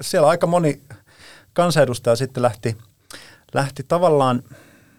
siellä 0.00 0.28
aika 0.28 0.46
moni 0.46 0.82
kansanedustaja 1.52 2.16
sitten 2.16 2.42
lähti, 2.42 2.76
lähti 3.54 3.82
tavallaan 3.88 4.42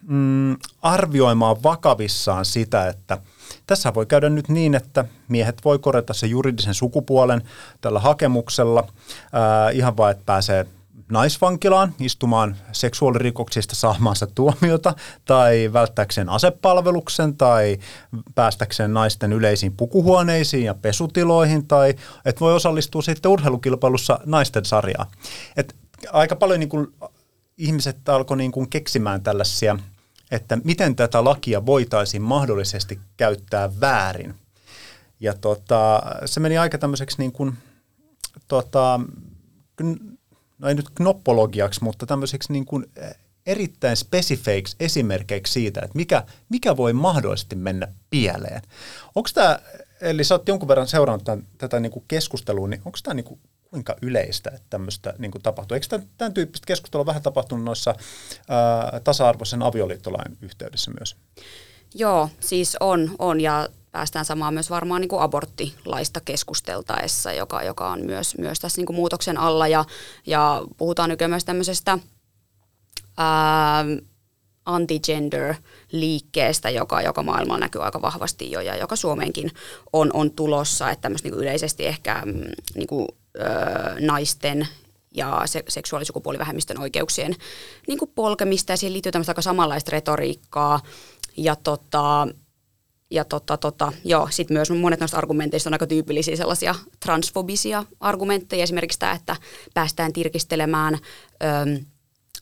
mm, 0.02 0.56
arvioimaan 0.82 1.62
vakavissaan 1.62 2.44
sitä, 2.44 2.88
että 2.88 3.18
tässä 3.66 3.94
voi 3.94 4.06
käydä 4.06 4.28
nyt 4.28 4.48
niin, 4.48 4.74
että 4.74 5.04
miehet 5.28 5.64
voi 5.64 5.78
korjata 5.78 6.14
se 6.14 6.26
juridisen 6.26 6.74
sukupuolen 6.74 7.42
tällä 7.80 8.00
hakemuksella. 8.00 8.92
Ää, 9.32 9.70
ihan 9.70 9.96
vaan, 9.96 10.10
että 10.10 10.22
pääsee 10.26 10.66
naisvankilaan 11.10 11.94
istumaan 12.00 12.56
seksuaalirikoksista 12.72 13.74
saamaansa 13.74 14.26
tuomiota 14.26 14.94
tai 15.24 15.70
välttääkseen 15.72 16.28
asepalveluksen 16.28 17.36
tai 17.36 17.78
päästäkseen 18.34 18.94
naisten 18.94 19.32
yleisiin 19.32 19.76
pukuhuoneisiin 19.76 20.64
ja 20.64 20.74
pesutiloihin 20.74 21.66
tai 21.66 21.94
että 22.24 22.40
voi 22.40 22.54
osallistua 22.54 23.02
sitten 23.02 23.30
urheilukilpailussa 23.30 24.20
naisten 24.24 24.64
sarjaan. 24.64 25.06
Et 25.56 25.76
aika 26.12 26.36
paljon 26.36 26.60
niin 26.60 26.68
kuin 26.68 26.86
ihmiset 27.56 28.08
alkoi 28.08 28.36
niin 28.36 28.52
kuin 28.52 28.70
keksimään 28.70 29.22
tällaisia, 29.22 29.78
että 30.30 30.58
miten 30.64 30.96
tätä 30.96 31.24
lakia 31.24 31.66
voitaisiin 31.66 32.22
mahdollisesti 32.22 33.00
käyttää 33.16 33.80
väärin. 33.80 34.34
Ja 35.20 35.34
tota, 35.34 36.02
se 36.24 36.40
meni 36.40 36.58
aika 36.58 36.78
tämmöiseksi 36.78 37.18
niin 37.18 37.32
kuin, 37.32 37.54
tota, 38.48 39.00
no 40.58 40.68
ei 40.68 40.74
nyt 40.74 40.90
knoppologiaksi, 40.94 41.84
mutta 41.84 42.06
tämmöiseksi 42.06 42.52
niin 42.52 42.66
kuin 42.66 42.86
eh, 42.96 43.14
erittäin 43.46 43.96
spesifeiksi 43.96 44.76
esimerkkeiksi 44.80 45.52
siitä, 45.52 45.80
että 45.80 45.96
mikä, 45.96 46.22
mikä 46.48 46.76
voi 46.76 46.92
mahdollisesti 46.92 47.56
mennä 47.56 47.88
pieleen. 48.10 48.62
Onko 49.14 49.28
tämä, 49.34 49.58
eli 50.00 50.24
sä 50.24 50.34
oot 50.34 50.48
jonkun 50.48 50.68
verran 50.68 50.88
seurannut 50.88 51.24
tämän, 51.24 51.46
tätä 51.58 51.80
niin 51.80 51.92
kuin 51.92 52.04
keskustelua, 52.08 52.68
niin 52.68 52.82
onko 52.84 52.98
tämä 53.02 53.14
niin 53.14 53.24
kuin 53.24 53.40
kuinka 53.70 53.96
yleistä, 54.02 54.50
että 54.50 54.66
tämmöistä 54.70 55.14
niin 55.18 55.30
kuin 55.30 55.42
tapahtuu? 55.42 55.74
Eikö 55.74 55.86
tämän, 55.88 56.06
tämän 56.18 56.34
tyyppistä 56.34 56.66
keskustelua 56.66 57.06
vähän 57.06 57.22
tapahtunut 57.22 57.64
noissa 57.64 57.94
ää, 58.48 59.00
tasa-arvoisen 59.04 59.62
avioliittolain 59.62 60.38
yhteydessä 60.42 60.90
myös? 60.90 61.16
Joo, 61.94 62.28
siis 62.40 62.76
on, 62.80 63.10
on 63.18 63.40
ja 63.40 63.68
päästään 63.96 64.24
samaan 64.24 64.54
myös 64.54 64.70
varmaan 64.70 65.00
niin 65.00 65.08
kuin 65.08 65.22
aborttilaista 65.22 66.20
keskusteltaessa, 66.24 67.32
joka, 67.32 67.62
joka 67.62 67.90
on 67.90 68.06
myös, 68.06 68.38
myös 68.38 68.60
tässä 68.60 68.80
niin 68.80 68.86
kuin 68.86 68.96
muutoksen 68.96 69.38
alla. 69.38 69.68
Ja, 69.68 69.84
ja 70.26 70.62
puhutaan 70.76 71.10
nykyään 71.10 71.30
myös 71.30 71.44
tämmöisestä 71.44 71.98
ää, 73.16 73.84
anti-gender-liikkeestä, 74.66 76.70
joka, 76.70 77.02
joka 77.02 77.22
maailmalla 77.22 77.60
näkyy 77.60 77.84
aika 77.84 78.02
vahvasti 78.02 78.50
jo 78.50 78.60
ja 78.60 78.76
joka 78.76 78.96
Suomeenkin 78.96 79.50
on, 79.92 80.10
on 80.12 80.30
tulossa. 80.30 80.90
Että 80.90 81.02
tämmöistä 81.02 81.26
niin 81.26 81.34
kuin 81.34 81.42
yleisesti 81.42 81.86
ehkä 81.86 82.22
mm, 82.24 82.40
niin 82.74 82.86
kuin, 82.86 83.08
ö, 83.36 83.40
naisten 84.00 84.68
ja 85.14 85.42
se, 85.46 85.62
seksuaalisukupuolivähemmistön 85.68 86.80
oikeuksien 86.80 87.36
niin 87.88 87.98
kuin 87.98 88.10
polkemista 88.14 88.72
ja 88.72 88.76
siihen 88.76 88.92
liittyy 88.92 89.12
tämmöistä 89.12 89.30
aika 89.30 89.42
samanlaista 89.42 89.90
retoriikkaa. 89.90 90.80
Ja 91.36 91.56
tota, 91.56 92.28
ja 93.10 93.24
tota, 93.24 93.56
tota, 93.56 93.92
joo, 94.04 94.28
sit 94.30 94.50
myös 94.50 94.70
monet 94.70 95.00
noista 95.00 95.18
argumenteista 95.18 95.68
on 95.68 95.74
aika 95.74 95.86
tyypillisiä 95.86 96.36
sellaisia 96.36 96.74
transfobisia 97.00 97.84
argumentteja. 98.00 98.62
Esimerkiksi 98.62 98.98
tämä, 98.98 99.12
että 99.12 99.36
päästään 99.74 100.12
tirkistelemään 100.12 100.94
öm, 100.94 101.84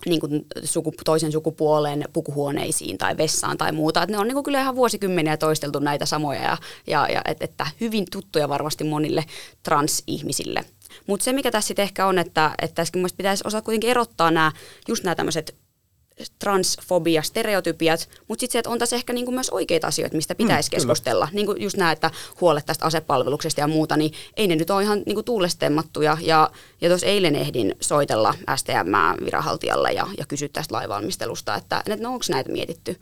niin 0.06 0.20
kuin 0.20 0.46
suku, 0.64 0.92
toisen 1.04 1.32
sukupuolen 1.32 2.04
pukuhuoneisiin 2.12 2.98
tai 2.98 3.16
vessaan 3.16 3.58
tai 3.58 3.72
muuta. 3.72 4.02
Et 4.02 4.10
ne 4.10 4.18
on 4.18 4.26
niin 4.26 4.34
kuin 4.34 4.44
kyllä 4.44 4.60
ihan 4.60 4.76
vuosikymmeniä 4.76 5.36
toisteltu 5.36 5.78
näitä 5.78 6.06
samoja 6.06 6.42
ja, 6.42 6.56
ja, 6.86 7.08
ja 7.08 7.22
et, 7.24 7.42
että 7.42 7.66
hyvin 7.80 8.04
tuttuja 8.12 8.48
varmasti 8.48 8.84
monille 8.84 9.24
transihmisille. 9.62 10.64
Mutta 11.06 11.24
se, 11.24 11.32
mikä 11.32 11.50
tässä 11.50 11.74
ehkä 11.78 12.06
on, 12.06 12.18
että, 12.18 12.54
että 12.62 12.74
tässä 12.74 12.92
pitäisi 13.16 13.44
osata 13.46 13.64
kuitenkin 13.64 13.90
erottaa 13.90 14.30
nämä, 14.30 14.52
just 14.88 15.04
nämä 15.04 15.14
tämmöiset 15.14 15.54
transfobia, 16.38 17.22
stereotypiat, 17.22 18.08
mutta 18.28 18.40
sitten 18.40 18.52
se, 18.52 18.58
että 18.58 18.70
on 18.70 18.78
tässä 18.78 18.96
ehkä 18.96 19.12
niinku 19.12 19.32
myös 19.32 19.50
oikeita 19.50 19.86
asioita, 19.86 20.16
mistä 20.16 20.34
pitäisi 20.34 20.68
mm, 20.68 20.70
keskustella. 20.70 21.28
Niin 21.32 21.46
kuin 21.46 21.62
just 21.62 21.76
nämä, 21.76 21.92
että 21.92 22.10
huolet 22.40 22.66
tästä 22.66 22.84
asepalveluksesta 22.84 23.60
ja 23.60 23.68
muuta, 23.68 23.96
niin 23.96 24.12
ei 24.36 24.46
ne 24.46 24.56
nyt 24.56 24.70
ole 24.70 24.82
ihan 24.82 25.02
niinku 25.06 25.22
tuulestemmattuja. 25.22 26.18
Ja, 26.20 26.50
ja 26.80 26.88
tuossa 26.88 27.06
eilen 27.06 27.36
ehdin 27.36 27.74
soitella 27.80 28.34
STM-viranhaltijalle 28.56 29.92
ja, 29.92 30.06
ja 30.18 30.26
kysyä 30.26 30.48
tästä 30.52 30.74
lainvalmistelusta, 30.74 31.54
että, 31.54 31.78
että 31.78 32.02
no 32.02 32.12
onko 32.12 32.24
näitä 32.30 32.52
mietitty. 32.52 33.00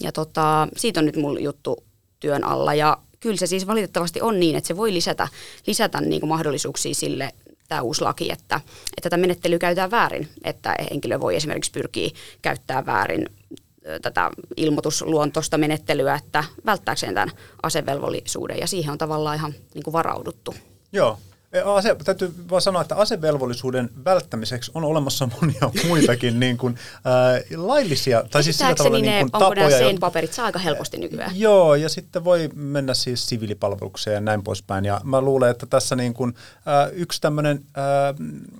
Ja 0.00 0.12
tota, 0.12 0.68
siitä 0.76 1.00
on 1.00 1.06
nyt 1.06 1.16
mulla 1.16 1.40
juttu 1.40 1.84
työn 2.20 2.44
alla 2.44 2.74
ja 2.74 2.98
kyllä 3.20 3.36
se 3.36 3.46
siis 3.46 3.66
valitettavasti 3.66 4.20
on 4.20 4.40
niin, 4.40 4.56
että 4.56 4.68
se 4.68 4.76
voi 4.76 4.94
lisätä, 4.94 5.28
lisätä 5.66 6.00
niin 6.00 6.20
kuin 6.20 6.28
mahdollisuuksia 6.28 6.94
sille 6.94 7.32
tämä 7.70 7.82
uusi 7.82 8.00
laki, 8.02 8.32
että, 8.32 8.56
että 8.56 9.02
tätä 9.02 9.16
menettelyä 9.16 9.58
käytetään 9.58 9.90
väärin, 9.90 10.28
että 10.44 10.74
henkilö 10.90 11.20
voi 11.20 11.36
esimerkiksi 11.36 11.70
pyrkiä 11.70 12.10
käyttämään 12.42 12.86
väärin 12.86 13.26
tätä 14.02 14.30
ilmoitusluontoista 14.56 15.58
menettelyä, 15.58 16.14
että 16.14 16.44
välttääkseen 16.66 17.14
tämän 17.14 17.30
asevelvollisuuden 17.62 18.58
ja 18.58 18.66
siihen 18.66 18.92
on 18.92 18.98
tavallaan 18.98 19.36
ihan 19.36 19.54
niin 19.74 19.84
kuin 19.84 19.92
varauduttu. 19.92 20.54
Joo, 20.92 21.18
Ase, 21.64 21.96
täytyy 22.04 22.34
vaan 22.50 22.62
sanoa, 22.62 22.82
että 22.82 22.96
asevelvollisuuden 22.96 23.90
välttämiseksi 24.04 24.70
on 24.74 24.84
olemassa 24.84 25.28
monia 25.40 25.70
muitakin 25.88 26.40
niin 26.40 26.58
kuin, 26.58 26.78
äh, 26.94 27.58
laillisia, 27.58 28.24
tai 28.30 28.42
siis 28.42 28.58
sillä 28.58 28.74
tavalla 28.74 28.98
niin 28.98 29.30
kuin, 29.30 29.30
tapoja. 29.30 29.86
Onko 29.86 30.00
paperit 30.00 30.32
saa 30.32 30.46
aika 30.46 30.58
helposti 30.58 30.98
nykyään? 30.98 31.40
Joo, 31.40 31.74
ja 31.74 31.88
sitten 31.88 32.24
voi 32.24 32.50
mennä 32.54 32.94
siis 32.94 33.26
siviilipalvelukseen 33.26 34.14
ja 34.14 34.20
näin 34.20 34.42
poispäin. 34.42 34.84
Ja 34.84 35.00
mä 35.04 35.20
luulen, 35.20 35.50
että 35.50 35.66
tässä 35.66 35.96
niin 35.96 36.14
kuin, 36.14 36.34
äh, 36.54 36.90
yksi 36.92 37.20
tämmöinen 37.20 37.64
äh, 37.78 38.54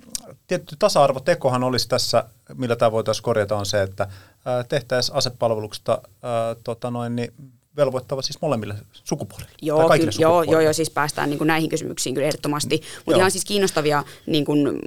tietty 0.47 0.75
tasa-arvotekohan 0.79 1.63
olisi 1.63 1.89
tässä, 1.89 2.23
millä 2.53 2.75
tämä 2.75 2.91
voitaisiin 2.91 3.23
korjata, 3.23 3.57
on 3.57 3.65
se, 3.65 3.81
että 3.81 4.03
äh, 4.03 4.65
tehtäisiin 4.69 5.15
asepalveluksesta 5.15 6.01
äh, 6.03 6.57
tota 6.63 6.91
noin, 6.91 7.15
niin 7.15 7.33
velvoittava 7.75 8.21
siis 8.21 8.41
molemmille 8.41 8.75
sukupuolille? 9.03 9.51
Joo, 9.61 9.87
tai 9.87 9.99
kyllä, 9.99 10.11
joo, 10.19 10.43
joo, 10.43 10.61
joo, 10.61 10.73
siis 10.73 10.89
päästään 10.89 11.29
niin 11.29 11.37
kuin 11.37 11.47
näihin 11.47 11.69
kysymyksiin 11.69 12.15
kyllä 12.15 12.27
ehdottomasti. 12.27 12.81
Mutta 13.05 13.17
ihan 13.17 13.31
siis 13.31 13.45
kiinnostavia 13.45 14.03
niin 14.25 14.45
kuin, 14.45 14.59
mm, 14.71 14.79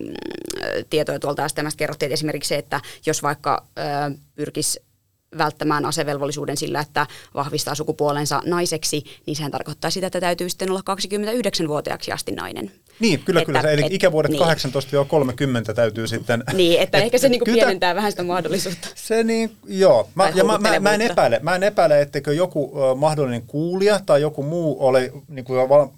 tietoja 0.90 1.18
tuolta 1.18 1.48
STMstä 1.48 1.76
kerrottiin, 1.76 2.06
että 2.06 2.14
esimerkiksi 2.14 2.48
se, 2.48 2.56
että 2.56 2.80
jos 3.06 3.22
vaikka 3.22 3.66
äh, 3.78 4.18
pyrkisi 4.34 4.80
välttämään 5.38 5.84
asevelvollisuuden 5.84 6.56
sillä, 6.56 6.80
että 6.80 7.06
vahvistaa 7.34 7.74
sukupuolensa 7.74 8.42
naiseksi, 8.44 9.04
niin 9.26 9.36
sehän 9.36 9.52
tarkoittaa 9.52 9.90
sitä, 9.90 10.06
että 10.06 10.20
täytyy 10.20 10.48
sitten 10.48 10.70
olla 10.70 10.82
29-vuotiaaksi 10.90 12.12
asti 12.12 12.32
nainen. 12.32 12.72
Niin, 13.00 13.20
kyllä, 13.24 13.40
että, 13.40 13.52
kyllä. 13.52 13.70
Eli 13.70 13.82
et, 13.84 13.92
ikävuodet 13.92 14.30
niin. 14.30 14.42
18-30 15.70 15.74
täytyy 15.74 16.06
sitten... 16.06 16.44
Niin, 16.52 16.80
että 16.80 16.98
et, 16.98 17.04
ehkä 17.04 17.18
se 17.18 17.28
niinku 17.28 17.44
pienentää 17.44 17.90
kyllä, 17.90 17.96
vähän 17.96 18.12
sitä 18.12 18.22
mahdollisuutta. 18.22 18.88
Se 18.94 19.24
niin, 19.24 19.56
joo. 19.66 20.08
Mä, 20.14 20.32
ja 20.34 20.44
mä, 20.44 20.58
mä, 20.58 20.80
mä, 20.80 20.94
en 20.94 21.00
epäile, 21.00 21.40
mä 21.42 21.54
en 21.54 21.62
epäile, 21.62 22.00
etteikö 22.00 22.34
joku 22.34 22.64
uh, 22.64 22.96
mahdollinen 22.96 23.42
kuulija 23.46 24.00
tai 24.06 24.20
joku 24.20 24.42
muu 24.42 24.76
ole 24.86 25.12
niinku, 25.28 25.52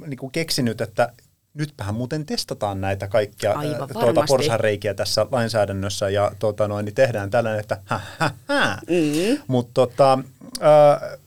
niinku 0.06 0.30
keksinyt, 0.30 0.80
että 0.80 1.12
nytpähän 1.54 1.94
muuten 1.94 2.26
testataan 2.26 2.80
näitä 2.80 3.08
kaikkia 3.08 3.52
Aivan, 3.52 3.88
tuota, 3.88 4.24
porsareikiä 4.28 4.94
tässä 4.94 5.26
lainsäädännössä 5.32 6.08
ja 6.08 6.32
tuota, 6.38 6.68
noin, 6.68 6.84
niin 6.84 6.94
tehdään 6.94 7.30
tällainen, 7.30 7.60
että 7.60 7.78
hä, 7.84 8.00
hä, 8.18 8.30
hä. 8.48 8.78
Mm. 8.88 9.42
Mutta 9.46 9.72
tota, 9.74 10.18
äh, 10.62 11.18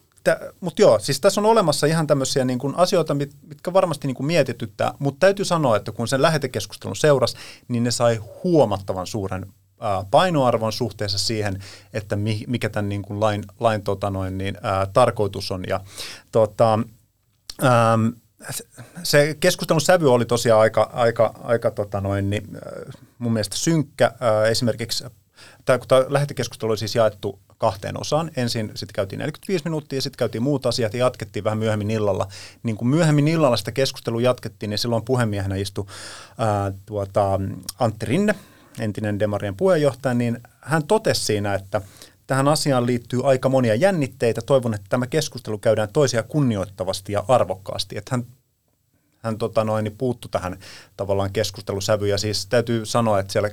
mutta 0.60 0.82
joo, 0.82 1.00
siis 1.00 1.22
tässä 1.22 1.42
on 1.42 1.46
olemassa 1.46 1.88
ihan 1.88 2.08
tämmöisiä 2.08 2.46
niin 2.46 2.60
kuin 2.60 2.76
asioita, 2.78 3.14
mitkä 3.14 3.74
varmasti 3.74 4.08
niin 4.08 4.16
kuin 4.16 4.28
mietityttää, 4.28 4.94
mutta 5.00 5.20
täytyy 5.20 5.46
sanoa, 5.46 5.78
että 5.78 5.92
kun 5.92 6.08
sen 6.08 6.22
lähetekeskustelun 6.22 6.96
seurasi, 6.96 7.38
niin 7.68 7.84
ne 7.84 7.92
sai 7.92 8.16
huomattavan 8.44 9.08
suuren 9.08 9.46
ää, 9.80 10.06
painoarvon 10.12 10.74
suhteessa 10.74 11.18
siihen, 11.18 11.64
että 11.94 12.16
mi, 12.16 12.44
mikä 12.48 12.70
tämän 12.70 12.90
niin 12.90 13.02
kuin 13.02 13.20
lain, 13.20 13.44
lain 13.60 13.82
tota 13.82 14.10
noin, 14.10 14.38
niin, 14.38 14.58
ää, 14.62 14.86
tarkoitus 14.86 15.52
on. 15.52 15.64
Ja, 15.68 15.80
tota, 16.32 16.80
ää, 17.62 17.98
se 19.04 19.38
keskustelun 19.40 19.82
sävy 19.82 20.14
oli 20.14 20.26
tosiaan 20.26 20.62
aika, 20.62 20.90
aika, 20.94 21.34
aika 21.44 21.72
tota 21.72 22.02
noin, 22.02 22.30
niin, 22.30 22.58
mun 23.18 23.34
mielestä 23.34 23.58
synkkä. 23.58 24.12
Esimerkiksi 24.50 25.04
tämä, 25.66 25.80
tämä 25.88 26.06
lähetekeskustelu 26.08 26.72
oli 26.72 26.78
siis 26.78 26.96
jaettu 26.96 27.40
kahteen 27.60 28.02
osaan. 28.02 28.32
Ensin 28.36 28.72
sitten 28.76 28.94
käytiin 28.94 29.20
45 29.20 29.64
minuuttia, 29.64 30.02
sitten 30.02 30.18
käytiin 30.18 30.44
muut 30.44 30.66
asiat 30.66 30.94
ja 30.94 31.00
jatkettiin 31.00 31.44
vähän 31.44 31.60
myöhemmin 31.60 31.92
illalla. 31.92 32.28
Niin 32.64 32.78
kun 32.78 32.88
myöhemmin 32.88 33.28
illalla 33.28 33.58
sitä 33.58 33.72
keskustelua 33.72 34.22
jatkettiin, 34.22 34.70
niin 34.70 34.78
silloin 34.78 35.06
puhemiehenä 35.06 35.56
istui 35.56 35.86
ää, 36.38 36.72
tuota, 36.86 37.40
Antti 37.80 38.06
Rinne, 38.06 38.36
entinen 38.80 39.20
Demarien 39.20 39.56
puheenjohtaja, 39.56 40.14
niin 40.14 40.40
hän 40.62 40.84
totesi 40.84 41.26
siinä, 41.26 41.54
että 41.54 41.82
tähän 42.28 42.48
asiaan 42.48 42.86
liittyy 42.86 43.30
aika 43.30 43.50
monia 43.50 43.76
jännitteitä. 43.76 44.42
Toivon, 44.42 44.74
että 44.74 44.88
tämä 44.90 45.08
keskustelu 45.08 45.58
käydään 45.58 45.90
toisia 45.94 46.24
kunnioittavasti 46.24 47.14
ja 47.14 47.24
arvokkaasti. 47.28 47.98
Että 47.98 48.16
hän 48.16 48.26
hän 49.20 49.38
tota 49.38 49.64
noin, 49.64 49.84
niin 49.84 49.98
puuttu 49.98 50.28
tähän 50.28 50.60
tavallaan 50.98 51.32
keskustelusävyyn. 51.32 52.10
Ja 52.10 52.18
siis 52.18 52.46
täytyy 52.46 52.86
sanoa, 52.86 53.20
että 53.20 53.34
siellä 53.34 53.50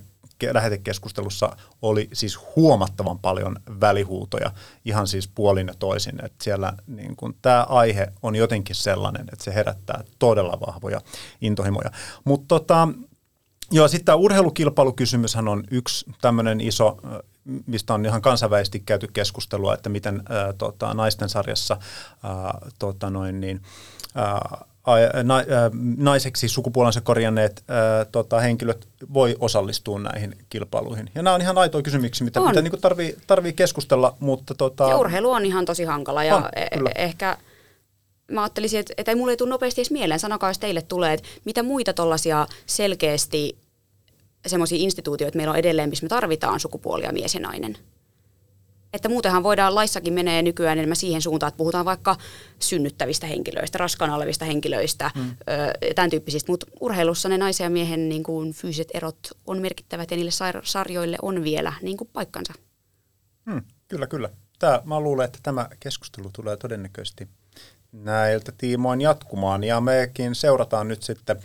lähetekeskustelussa 0.52 1.56
oli 1.82 2.08
siis 2.12 2.38
huomattavan 2.56 3.18
paljon 3.18 3.56
välihuutoja 3.80 4.50
ihan 4.84 5.06
siis 5.06 5.28
puolin 5.28 5.66
ja 5.66 5.74
toisin. 5.78 6.24
Että 6.24 6.44
siellä 6.44 6.72
niin 6.86 7.16
kun, 7.16 7.34
tämä 7.42 7.66
aihe 7.68 8.12
on 8.22 8.36
jotenkin 8.36 8.76
sellainen, 8.76 9.26
että 9.32 9.44
se 9.44 9.54
herättää 9.54 10.04
todella 10.18 10.58
vahvoja 10.66 11.00
intohimoja. 11.40 11.90
Mutta 12.24 12.46
tota, 12.48 12.88
Joo, 13.70 13.88
sitten 13.88 14.04
tämä 14.04 14.16
urheilukilpailukysymyshän 14.16 15.48
on 15.48 15.64
yksi 15.70 16.06
tämmöinen 16.20 16.60
iso, 16.60 16.96
mistä 17.66 17.94
on 17.94 18.06
ihan 18.06 18.22
kansainvälisesti 18.22 18.80
käyty 18.80 19.08
keskustelua, 19.12 19.74
että 19.74 19.88
miten 19.88 20.22
ää, 20.28 20.52
tota, 20.52 20.94
naisten 20.94 21.28
sarjassa 21.28 21.76
ää, 22.22 22.58
tota, 22.78 23.10
noin 23.10 23.40
niin, 23.40 23.62
ää, 24.14 24.64
na, 25.22 25.34
naiseksi 25.96 26.48
sukupuolensa 26.48 27.00
korjanneet 27.00 27.64
ää, 27.68 28.04
tota, 28.04 28.40
henkilöt 28.40 28.88
voi 29.14 29.36
osallistua 29.38 29.98
näihin 29.98 30.36
kilpailuihin. 30.48 31.10
Ja 31.14 31.22
nämä 31.22 31.34
on 31.34 31.40
ihan 31.40 31.58
aitoja 31.58 31.82
kysymyksiä, 31.82 32.24
mitä, 32.24 32.40
mitä 32.40 32.62
niin 32.62 32.80
tarvii, 32.80 33.16
tarvii 33.26 33.52
keskustella. 33.52 34.16
Mutta, 34.20 34.54
tota... 34.54 34.88
Ja 34.88 34.96
urheilu 34.96 35.30
on 35.30 35.46
ihan 35.46 35.64
tosi 35.64 35.84
hankala 35.84 36.24
ja 36.24 36.36
on, 36.36 36.44
e- 36.56 36.68
ehkä 36.94 37.36
mä 38.30 38.42
ajattelisin, 38.42 38.80
että, 38.80 38.94
että 38.96 39.12
ei 39.12 39.16
mulle 39.16 39.36
tule 39.36 39.50
nopeasti 39.50 39.80
edes 39.80 39.90
mieleen, 39.90 40.20
sanokaa 40.20 40.50
jos 40.50 40.58
teille 40.58 40.82
tulee, 40.82 41.12
että 41.12 41.28
mitä 41.44 41.62
muita 41.62 41.92
tuollaisia 41.92 42.46
selkeästi 42.66 43.58
semmoisia 44.46 44.78
instituutioita 44.78 45.36
meillä 45.36 45.50
on 45.50 45.58
edelleen, 45.58 45.88
missä 45.88 46.04
me 46.04 46.08
tarvitaan 46.08 46.60
sukupuolia 46.60 47.12
mies 47.12 47.34
ja 47.34 47.40
nainen. 47.40 47.76
Että 48.92 49.08
muutenhan 49.08 49.42
voidaan, 49.42 49.74
laissakin 49.74 50.14
menee 50.14 50.42
nykyään 50.42 50.78
enemmän 50.78 50.96
siihen 50.96 51.22
suuntaan, 51.22 51.48
että 51.48 51.58
puhutaan 51.58 51.84
vaikka 51.84 52.16
synnyttävistä 52.58 53.26
henkilöistä, 53.26 53.78
raskaana 53.78 54.16
olevista 54.16 54.44
henkilöistä, 54.44 55.10
mm. 55.14 55.30
ö, 55.30 55.94
tämän 55.94 56.10
tyyppisistä. 56.10 56.52
Mutta 56.52 56.66
urheilussa 56.80 57.28
ne 57.28 57.38
naisen 57.38 57.64
ja 57.64 57.70
miehen 57.70 58.08
niin 58.08 58.22
kuin, 58.22 58.52
fyysiset 58.52 58.88
erot 58.94 59.18
on 59.46 59.62
merkittävät 59.62 60.10
ja 60.10 60.16
niille 60.16 60.30
sarjoille 60.64 61.16
on 61.22 61.44
vielä 61.44 61.72
niin 61.82 61.96
kuin, 61.96 62.10
paikkansa. 62.12 62.52
Mm, 63.44 63.62
kyllä, 63.88 64.06
kyllä. 64.06 64.30
Tämä, 64.58 64.80
mä 64.84 65.00
luulen, 65.00 65.24
että 65.24 65.38
tämä 65.42 65.68
keskustelu 65.80 66.30
tulee 66.32 66.56
todennäköisesti 66.56 67.28
näiltä 67.92 68.52
tiimoin 68.58 69.00
jatkumaan 69.00 69.64
ja 69.64 69.80
mekin 69.80 70.34
seurataan 70.34 70.88
nyt 70.88 71.02
sitten 71.02 71.36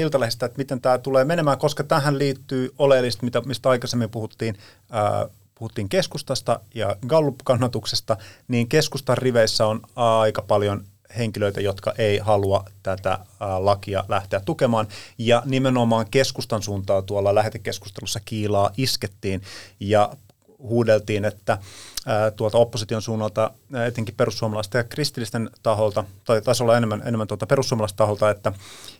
Iltalehdestä, 0.00 0.46
että 0.46 0.58
miten 0.58 0.80
tämä 0.80 0.98
tulee 0.98 1.24
menemään, 1.24 1.58
koska 1.58 1.84
tähän 1.84 2.18
liittyy 2.18 2.70
oleellista, 2.78 3.24
mitä, 3.24 3.40
mistä 3.40 3.70
aikaisemmin 3.70 4.10
puhuttiin, 4.10 4.58
ää, 4.90 5.28
puhuttiin 5.58 5.88
keskustasta 5.88 6.60
ja 6.74 6.96
Gallup-kannatuksesta, 7.06 8.16
niin 8.48 8.68
keskustan 8.68 9.18
riveissä 9.18 9.66
on 9.66 9.80
aika 9.96 10.42
paljon 10.42 10.84
henkilöitä, 11.18 11.60
jotka 11.60 11.94
ei 11.98 12.18
halua 12.18 12.64
tätä 12.82 13.18
lakia 13.58 14.04
lähteä 14.08 14.40
tukemaan. 14.40 14.88
Ja 15.18 15.42
nimenomaan 15.44 16.06
keskustan 16.10 16.62
suuntaa 16.62 17.02
tuolla 17.02 17.34
lähetekeskustelussa 17.34 18.20
kiilaa 18.24 18.70
iskettiin 18.76 19.42
ja 19.80 20.10
huudeltiin, 20.58 21.24
että 21.24 21.58
tuolta 22.36 22.58
opposition 22.58 23.02
suunnalta, 23.02 23.50
etenkin 23.86 24.14
perussuomalaisten 24.14 24.78
ja 24.78 24.84
kristillisten 24.84 25.50
taholta, 25.62 26.04
tai 26.24 26.42
taisi 26.42 26.62
olla 26.62 26.76
enemmän, 26.76 27.02
enemmän 27.06 27.26
tuota 27.26 27.46
perussuomalaisten 27.46 27.96
taholta, 27.96 28.30
että, 28.30 28.52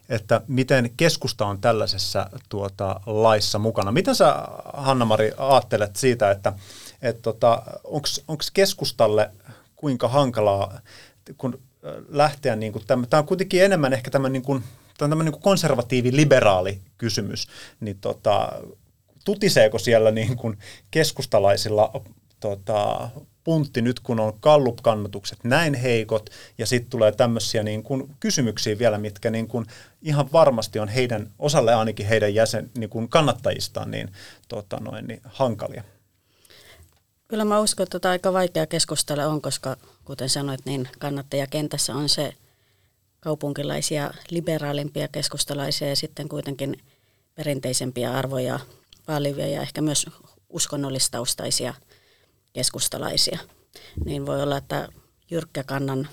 että 0.08 0.40
miten 0.48 0.90
keskusta 0.96 1.46
on 1.46 1.60
tällaisessa 1.60 2.30
tuota, 2.48 3.00
laissa 3.06 3.58
mukana. 3.58 3.92
Miten 3.92 4.14
sä, 4.14 4.34
Hanna-Mari, 4.72 5.32
ajattelet 5.36 5.96
siitä, 5.96 6.30
että 6.30 6.52
et, 7.02 7.22
tota, 7.22 7.62
onko 8.28 8.42
keskustalle 8.52 9.30
kuinka 9.76 10.08
hankalaa, 10.08 10.80
kun 11.38 11.60
lähteä, 12.08 12.56
niin 12.56 12.72
kuin, 12.72 12.84
tämä 12.86 13.06
on 13.20 13.26
kuitenkin 13.26 13.64
enemmän 13.64 13.92
ehkä 13.92 14.10
tämmöinen 14.10 14.32
niin 14.32 14.42
kuin, 14.42 14.64
tämä 14.98 15.14
on 15.14 15.25
niin 15.25 15.40
konservatiivi-liberaali 15.40 16.80
kysymys, 16.98 17.48
niin 17.80 17.98
tota, 18.00 18.52
tutiseeko 19.26 19.78
siellä 19.78 20.11
niin 20.11 20.37
kuin 20.37 20.59
keskustalaisilla 20.90 21.93
tota, 22.41 23.08
puntti 23.45 23.82
nyt, 23.82 24.00
kun 24.00 24.21
on 24.21 24.41
kallup-kannatukset 24.41 25.39
näin 25.45 25.75
heikot, 25.75 26.30
ja 26.58 26.67
sitten 26.67 26.91
tulee 26.91 27.12
tämmöisiä 27.12 27.62
niin 27.62 27.82
kuin 27.82 28.15
kysymyksiä 28.21 28.78
vielä, 28.78 28.99
mitkä 28.99 29.30
niin 29.30 29.49
kuin 29.49 29.67
ihan 30.02 30.32
varmasti 30.32 30.78
on 30.78 30.89
heidän, 30.89 31.30
osalle 31.39 31.75
ainakin 31.75 32.06
heidän 32.06 32.34
jäsen, 32.34 32.71
niin 32.78 32.91
kuin 32.91 33.08
kannattajistaan 33.08 33.91
niin, 33.91 34.08
tota 34.49 34.76
noin, 34.80 35.06
niin 35.06 35.21
hankalia. 35.25 35.84
Kyllä 37.28 37.45
mä 37.45 37.60
uskon, 37.60 37.84
että 37.84 37.99
tota 37.99 38.10
aika 38.10 38.32
vaikea 38.32 38.67
keskustella 38.67 39.26
on, 39.26 39.43
koska 39.43 39.76
kuten 40.04 40.28
sanoit, 40.28 40.60
niin 40.65 40.89
kannattajakentässä 40.99 41.95
on 41.95 42.08
se 42.08 42.32
kaupunkilaisia, 43.21 44.10
liberaalimpia 44.30 45.08
keskustalaisia 45.08 45.89
ja 45.89 45.97
sitten 45.97 46.28
kuitenkin 46.28 46.78
perinteisempiä 47.34 48.12
arvoja 48.12 48.60
vaalivia 49.08 49.47
ja 49.47 49.62
ehkä 49.62 49.80
myös 49.80 50.06
uskonnollistaustaisia 50.49 51.75
keskustalaisia. 52.52 53.38
Niin 54.04 54.26
voi 54.26 54.42
olla, 54.42 54.56
että 54.56 54.88
jyrkkä 55.30 55.64
kannan 55.64 56.08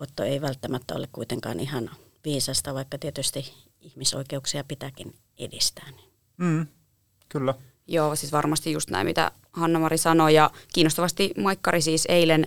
otto 0.00 0.22
ei 0.22 0.40
välttämättä 0.40 0.94
ole 0.94 1.08
kuitenkaan 1.12 1.60
ihan 1.60 1.90
viisasta, 2.24 2.74
vaikka 2.74 2.98
tietysti 2.98 3.54
ihmisoikeuksia 3.80 4.64
pitääkin 4.64 5.14
edistää. 5.38 5.88
Mm, 6.36 6.66
kyllä. 7.28 7.54
Joo, 7.86 8.16
siis 8.16 8.32
varmasti 8.32 8.72
just 8.72 8.90
näin, 8.90 9.06
mitä 9.06 9.32
Hanna-Mari 9.52 9.98
sanoi. 9.98 10.34
Ja 10.34 10.50
kiinnostavasti 10.72 11.34
Maikkari 11.38 11.82
siis 11.82 12.06
eilen 12.08 12.46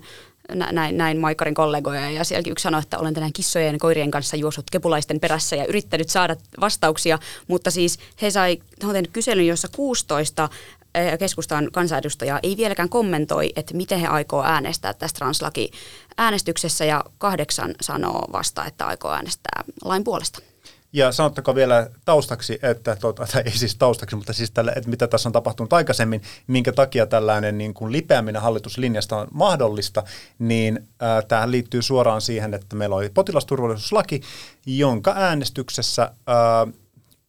näin, 0.50 0.98
näin 0.98 1.18
Maikkarin 1.18 1.54
kollegoja. 1.54 2.10
Ja 2.10 2.24
sielläkin 2.24 2.52
yksi 2.52 2.64
sanoi, 2.64 2.82
että 2.82 3.00
olen 3.00 3.14
tänään 3.14 3.34
kissojen 3.34 3.76
ja 3.76 3.80
koirien 3.80 4.12
kanssa 4.12 4.36
juossut 4.36 4.70
kepulaisten 4.72 5.20
perässä 5.20 5.56
ja 5.56 5.66
yrittänyt 5.66 6.10
saada 6.10 6.36
vastauksia, 6.62 7.20
mutta 7.48 7.72
siis 7.72 8.00
he 8.22 8.32
sai, 8.32 8.58
he 8.82 8.88
on 8.88 8.94
tehnyt 8.94 9.12
kyselyn, 9.12 9.48
jossa 9.48 9.68
16 9.76 10.50
eh, 10.96 11.20
keskustan 11.20 11.70
kansanedustajaa 11.72 12.40
ei 12.44 12.58
vieläkään 12.58 12.90
kommentoi, 12.90 13.54
että 13.56 13.74
miten 13.74 14.00
he 14.00 14.08
aikoo 14.08 14.44
äänestää 14.44 14.94
tästä 14.94 15.18
translaki 15.18 15.72
äänestyksessä 16.18 16.86
ja 16.86 17.04
kahdeksan 17.18 17.76
sanoo 17.82 18.28
vasta, 18.32 18.66
että 18.66 18.86
aikoo 18.86 19.12
äänestää 19.12 19.64
lain 19.84 20.04
puolesta. 20.04 20.53
Ja 20.94 21.12
sanottakaa 21.12 21.56
vielä 21.56 21.90
taustaksi, 22.06 22.60
että, 22.62 22.96
tuota, 22.96 23.26
tai 23.34 23.42
ei 23.46 23.58
siis 23.58 23.76
taustaksi, 23.76 24.16
mutta 24.16 24.34
siis 24.34 24.52
tälle, 24.52 24.72
että 24.72 24.90
mitä 24.90 25.08
tässä 25.08 25.30
on 25.30 25.34
tapahtunut 25.34 25.74
aikaisemmin, 25.74 26.22
minkä 26.48 26.72
takia 26.72 27.06
tällainen 27.06 27.58
niin 27.58 27.74
kuin 27.74 27.92
lipeäminen 27.92 28.42
hallituslinjasta 28.42 29.18
on 29.18 29.28
mahdollista, 29.32 30.04
niin 30.40 30.88
äh, 31.04 31.26
tähän 31.28 31.52
liittyy 31.52 31.82
suoraan 31.82 32.22
siihen, 32.22 32.54
että 32.54 32.76
meillä 32.76 32.96
oli 32.96 33.10
potilasturvallisuuslaki, 33.10 34.22
jonka 34.66 35.14
äänestyksessä 35.18 36.04
äh, 36.04 36.74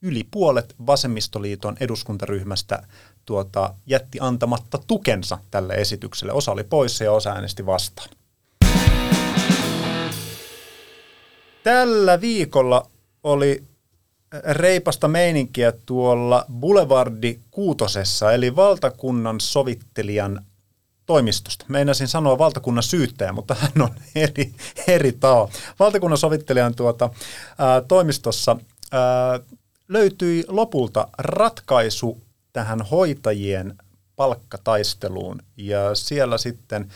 yli 0.03 0.29
puolet 0.31 0.74
vasemmistoliiton 0.87 1.77
eduskuntaryhmästä 1.81 2.83
tuota, 3.24 3.74
jätti 3.87 4.18
antamatta 4.20 4.79
tukensa 4.87 5.38
tälle 5.50 5.74
esitykselle. 5.74 6.33
Osa 6.33 6.53
oli 6.53 6.64
poissa 6.64 7.05
ja 7.05 7.12
osa 7.12 7.31
äänesti 7.31 7.66
vastaan. 7.66 8.09
Tällä 11.62 12.20
viikolla 12.20 12.93
oli 13.24 13.64
reipasta 14.50 15.08
meininkiä 15.08 15.72
tuolla 15.87 16.44
Boulevardi 16.52 17.40
Kuutosessa, 17.50 18.32
eli 18.32 18.56
valtakunnan 18.56 19.40
sovittelijan 19.40 20.44
toimistosta. 21.06 21.64
Meinasin 21.68 22.08
sanoa 22.08 22.38
valtakunnan 22.38 22.82
syyttäjä, 22.82 23.32
mutta 23.32 23.54
hän 23.54 23.72
on 23.80 23.90
eri, 24.14 24.54
eri 24.87 25.12
taho. 25.12 25.50
Valtakunnan 25.78 26.18
sovittelijan 26.18 26.74
tuota, 26.74 27.10
ää, 27.58 27.80
toimistossa 27.80 28.56
ää, 28.92 29.40
löytyi 29.88 30.44
lopulta 30.48 31.08
ratkaisu 31.18 32.22
tähän 32.52 32.82
hoitajien 32.82 33.74
palkkataisteluun. 34.16 35.42
Ja 35.56 35.94
siellä 35.94 36.38
sitten 36.38 36.88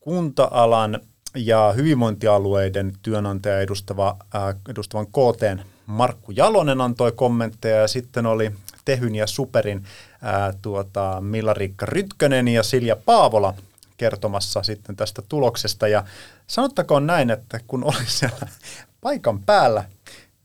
kunta-alan 0.00 1.00
ja 1.34 1.72
hyvinvointialueiden 1.76 2.92
työnantaja 3.02 3.60
edustava, 3.60 4.16
äh, 4.34 4.54
edustavan 4.68 5.06
KT 5.06 5.66
Markku 5.86 6.32
Jalonen 6.32 6.80
antoi 6.80 7.12
kommentteja 7.12 7.76
ja 7.76 7.88
sitten 7.88 8.26
oli 8.26 8.52
Tehyn 8.84 9.14
ja 9.14 9.26
Superin 9.26 9.84
äh, 10.24 10.56
tuota, 10.62 11.20
Milla-Riikka 11.20 11.86
Rytkönen 11.86 12.48
ja 12.48 12.62
Silja 12.62 12.96
Paavola 12.96 13.54
kertomassa 13.96 14.62
sitten 14.62 14.96
tästä 14.96 15.22
tuloksesta. 15.28 15.88
Ja 15.88 16.04
sanottakoon 16.46 17.06
näin, 17.06 17.30
että 17.30 17.60
kun 17.66 17.84
oli 17.84 18.06
siellä 18.06 18.46
paikan 19.00 19.42
päällä, 19.42 19.84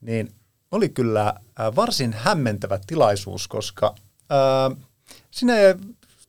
niin 0.01 0.31
oli 0.71 0.89
kyllä 0.89 1.27
äh, 1.27 1.75
varsin 1.75 2.13
hämmentävä 2.13 2.79
tilaisuus, 2.87 3.47
koska 3.47 3.95
äh, 4.31 4.77
sinne 5.31 5.75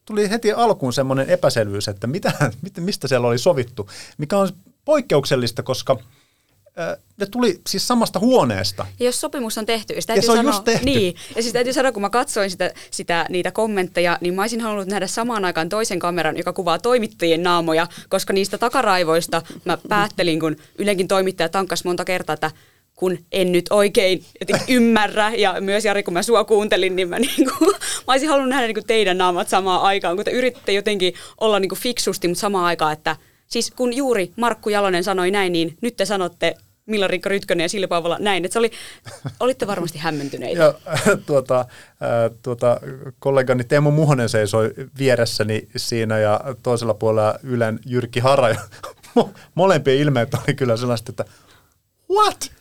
tuli 0.06 0.30
heti 0.30 0.52
alkuun 0.52 0.92
semmoinen 0.92 1.30
epäselvyys, 1.30 1.88
että 1.88 2.06
mitä, 2.06 2.32
mistä 2.80 3.08
siellä 3.08 3.28
oli 3.28 3.38
sovittu, 3.38 3.90
mikä 4.18 4.38
on 4.38 4.48
poikkeuksellista, 4.84 5.62
koska 5.62 5.98
ne 7.16 7.26
tuli 7.26 7.60
siis 7.68 7.88
samasta 7.88 8.18
huoneesta. 8.18 8.86
Ja 9.00 9.06
jos 9.06 9.20
sopimus 9.20 9.58
on 9.58 9.66
tehty, 9.66 9.94
ja, 9.94 10.14
ja 10.16 10.22
se 10.22 10.30
on 10.30 10.36
sanoa, 10.36 10.52
just 10.52 10.64
tehty. 10.64 10.84
Niin, 10.84 11.14
ja 11.36 11.42
siis 11.42 11.52
täytyy 11.52 11.72
sanoa, 11.72 11.92
kun 11.92 12.02
mä 12.02 12.10
katsoin 12.10 12.50
sitä, 12.50 12.70
sitä, 12.90 13.26
niitä 13.28 13.50
kommentteja, 13.50 14.18
niin 14.20 14.34
mä 14.34 14.42
olisin 14.42 14.60
halunnut 14.60 14.88
nähdä 14.88 15.06
samaan 15.06 15.44
aikaan 15.44 15.68
toisen 15.68 15.98
kameran, 15.98 16.36
joka 16.36 16.52
kuvaa 16.52 16.78
toimittajien 16.78 17.42
naamoja, 17.42 17.86
koska 18.08 18.32
niistä 18.32 18.58
takaraivoista 18.58 19.42
mä 19.64 19.78
päättelin, 19.88 20.40
kun 20.40 20.56
Ylenkin 20.78 21.08
toimittaja 21.08 21.48
tankkas 21.48 21.84
monta 21.84 22.04
kertaa, 22.04 22.34
että 22.34 22.50
kun 22.96 23.18
en 23.32 23.52
nyt 23.52 23.66
oikein 23.70 24.24
ymmärrä, 24.68 25.32
ja 25.34 25.60
myös 25.60 25.84
Jari, 25.84 26.02
kun 26.02 26.14
mä 26.14 26.22
sua 26.22 26.44
kuuntelin, 26.44 26.96
niin 26.96 27.08
mä, 27.08 27.18
niin 27.18 27.50
kuin, 27.58 27.70
mä 28.06 28.12
olisin 28.12 28.28
halunnut 28.28 28.50
nähdä 28.50 28.66
niin 28.66 28.74
kuin 28.74 28.86
teidän 28.86 29.18
naamat 29.18 29.48
samaan 29.48 29.82
aikaan, 29.82 30.16
kun 30.16 30.24
te 30.24 30.30
yritätte 30.30 30.72
jotenkin 30.72 31.14
olla 31.40 31.60
niin 31.60 31.68
kuin 31.68 31.78
fiksusti, 31.78 32.28
mutta 32.28 32.40
samaan 32.40 32.64
aikaan, 32.64 32.92
että 32.92 33.16
siis 33.46 33.70
kun 33.70 33.96
juuri 33.96 34.32
Markku 34.36 34.68
Jalonen 34.68 35.04
sanoi 35.04 35.30
näin, 35.30 35.52
niin 35.52 35.76
nyt 35.80 35.96
te 35.96 36.04
sanotte 36.04 36.54
Milla 36.86 37.06
Riikka 37.06 37.28
Rytkönen 37.28 37.64
ja 37.64 37.68
Silja 37.68 37.88
Paavola 37.88 38.16
näin. 38.20 38.44
Että 38.44 38.52
se 38.52 38.58
oli, 38.58 38.70
olitte 39.40 39.66
varmasti 39.66 39.98
hämmentyneitä. 39.98 40.62
Ja, 40.62 40.74
tuota, 41.26 41.64
tuota, 42.42 42.80
kollegani 43.18 43.64
Teemu 43.64 43.90
Muhonen 43.90 44.28
seisoi 44.28 44.74
vieressäni 44.98 45.68
siinä 45.76 46.18
ja 46.18 46.40
toisella 46.62 46.94
puolella 46.94 47.38
Ylen 47.42 47.80
Jyrki 47.86 48.20
Hara. 48.20 48.56
Molempien 49.54 49.98
ilmeet 49.98 50.34
oli 50.34 50.54
kyllä 50.54 50.76
sellaista, 50.76 51.12
että 51.12 51.24
what? 52.10 52.55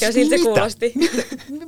Ja 0.00 0.12
siltä 0.12 0.36
se 0.36 0.42
kuulosti. 0.42 0.92
Mitä, 0.94 1.22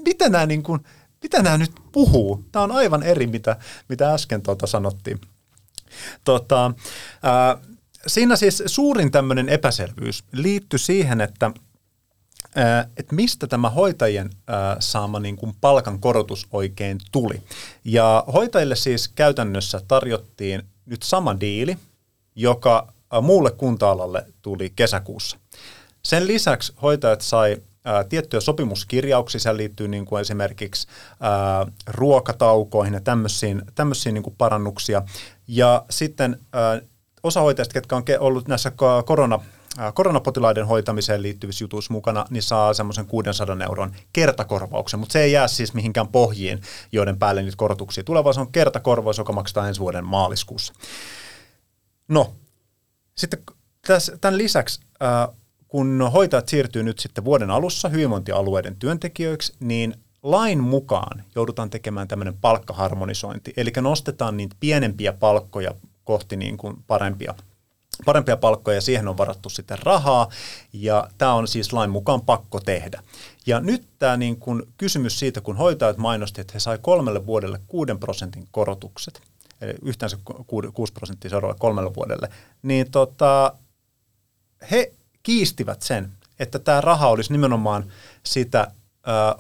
mitä, 0.04 0.28
nämä 0.28 0.46
niin 0.46 0.62
kuin, 0.62 0.80
mitä 1.22 1.42
nämä 1.42 1.58
nyt 1.58 1.72
puhuu? 1.92 2.44
Tämä 2.52 2.62
on 2.62 2.72
aivan 2.72 3.02
eri, 3.02 3.26
mitä, 3.26 3.56
mitä 3.88 4.14
äsken 4.14 4.42
tuota 4.42 4.66
sanottiin. 4.66 5.20
Tota, 6.24 6.72
ää, 7.22 7.58
siinä 8.06 8.36
siis 8.36 8.62
suurin 8.66 9.10
tämmöinen 9.10 9.48
epäselvyys 9.48 10.24
liittyy 10.32 10.78
siihen, 10.78 11.20
että 11.20 11.50
että 12.96 13.14
mistä 13.14 13.46
tämä 13.46 13.70
hoitajien 13.70 14.30
saama 14.78 15.20
niin 15.20 15.36
kuin 15.36 15.56
palkankorotus 15.60 16.46
oikein 16.52 16.98
tuli. 17.12 17.42
Ja 17.84 18.24
hoitajille 18.32 18.76
siis 18.76 19.08
käytännössä 19.08 19.80
tarjottiin 19.88 20.62
nyt 20.86 21.02
sama 21.02 21.40
diili, 21.40 21.78
joka 22.34 22.92
muulle 23.22 23.50
kunta-alalle 23.50 24.26
tuli 24.42 24.72
kesäkuussa. 24.76 25.38
Sen 26.02 26.26
lisäksi 26.26 26.72
hoitajat 26.82 27.20
sai 27.20 27.56
ää, 27.84 28.04
tiettyjä 28.04 28.40
sopimuskirjauksia, 28.40 29.40
siellä 29.40 29.56
liittyy 29.56 29.88
niin 29.88 30.04
kuin 30.04 30.20
esimerkiksi 30.20 30.88
ää, 31.20 31.66
ruokataukoihin 31.86 32.94
ja 32.94 33.00
tämmöisiin, 33.00 33.62
tämmöisiin 33.74 34.14
niin 34.14 34.22
kuin 34.22 34.34
parannuksia. 34.38 35.02
Ja 35.46 35.84
sitten 35.90 36.40
ää, 36.52 36.80
osa 37.22 37.40
hoitajista, 37.40 37.72
ketkä 37.72 37.96
on 37.96 38.04
ollut 38.18 38.48
näissä 38.48 38.72
korona, 39.04 39.40
koronapotilaiden 39.94 40.66
hoitamiseen 40.66 41.22
liittyvissä 41.22 41.64
jutuissa 41.64 41.92
mukana, 41.92 42.24
niin 42.30 42.42
saa 42.42 42.74
semmoisen 42.74 43.06
600 43.06 43.56
euron 43.64 43.94
kertakorvauksen, 44.12 45.00
mutta 45.00 45.12
se 45.12 45.22
ei 45.22 45.32
jää 45.32 45.48
siis 45.48 45.74
mihinkään 45.74 46.08
pohjiin, 46.08 46.60
joiden 46.92 47.18
päälle 47.18 47.42
niitä 47.42 47.56
korotuksia 47.56 48.04
tulee, 48.04 48.24
vaan 48.24 48.34
se 48.34 48.40
on 48.40 48.52
kertakorvaus, 48.52 49.18
joka 49.18 49.32
maksetaan 49.32 49.68
ensi 49.68 49.80
vuoden 49.80 50.04
maaliskuussa. 50.04 50.72
No, 52.08 52.34
sitten 53.14 53.42
tämän 54.20 54.38
lisäksi, 54.38 54.80
kun 55.70 56.10
hoitajat 56.12 56.48
siirtyy 56.48 56.82
nyt 56.82 56.98
sitten 56.98 57.24
vuoden 57.24 57.50
alussa 57.50 57.88
hyvinvointialueiden 57.88 58.76
työntekijöiksi, 58.76 59.52
niin 59.60 59.94
lain 60.22 60.60
mukaan 60.60 61.24
joudutaan 61.34 61.70
tekemään 61.70 62.08
tämmöinen 62.08 62.36
palkkaharmonisointi, 62.40 63.52
eli 63.56 63.72
nostetaan 63.80 64.36
niitä 64.36 64.56
pienempiä 64.60 65.12
palkkoja 65.12 65.74
kohti 66.04 66.36
niin 66.36 66.56
kuin 66.56 66.76
parempia, 66.86 67.34
parempia 68.04 68.36
palkkoja 68.36 68.76
ja 68.76 68.80
siihen 68.80 69.08
on 69.08 69.18
varattu 69.18 69.48
sitten 69.48 69.78
rahaa 69.82 70.28
ja 70.72 71.08
tämä 71.18 71.34
on 71.34 71.48
siis 71.48 71.72
lain 71.72 71.90
mukaan 71.90 72.20
pakko 72.20 72.60
tehdä. 72.60 73.02
Ja 73.46 73.60
nyt 73.60 73.86
tämä 73.98 74.16
niin 74.16 74.36
kuin 74.36 74.62
kysymys 74.76 75.18
siitä, 75.18 75.40
kun 75.40 75.56
hoitajat 75.56 75.96
mainosti, 75.96 76.40
että 76.40 76.52
he 76.54 76.60
sai 76.60 76.78
kolmelle 76.82 77.26
vuodelle 77.26 77.60
6 77.66 77.92
prosentin 78.00 78.48
korotukset, 78.50 79.20
eli 79.60 79.74
yhteensä 79.82 80.18
6 80.72 80.92
prosenttia 80.92 81.30
seuraavalle 81.30 81.58
kolmelle 81.60 81.94
vuodelle, 81.94 82.28
niin 82.62 82.90
tota, 82.90 83.52
he 84.70 84.92
kiistivät 85.22 85.82
sen, 85.82 86.12
että 86.38 86.58
tämä 86.58 86.80
raha 86.80 87.08
olisi 87.08 87.32
nimenomaan 87.32 87.92
sitä, 88.22 88.70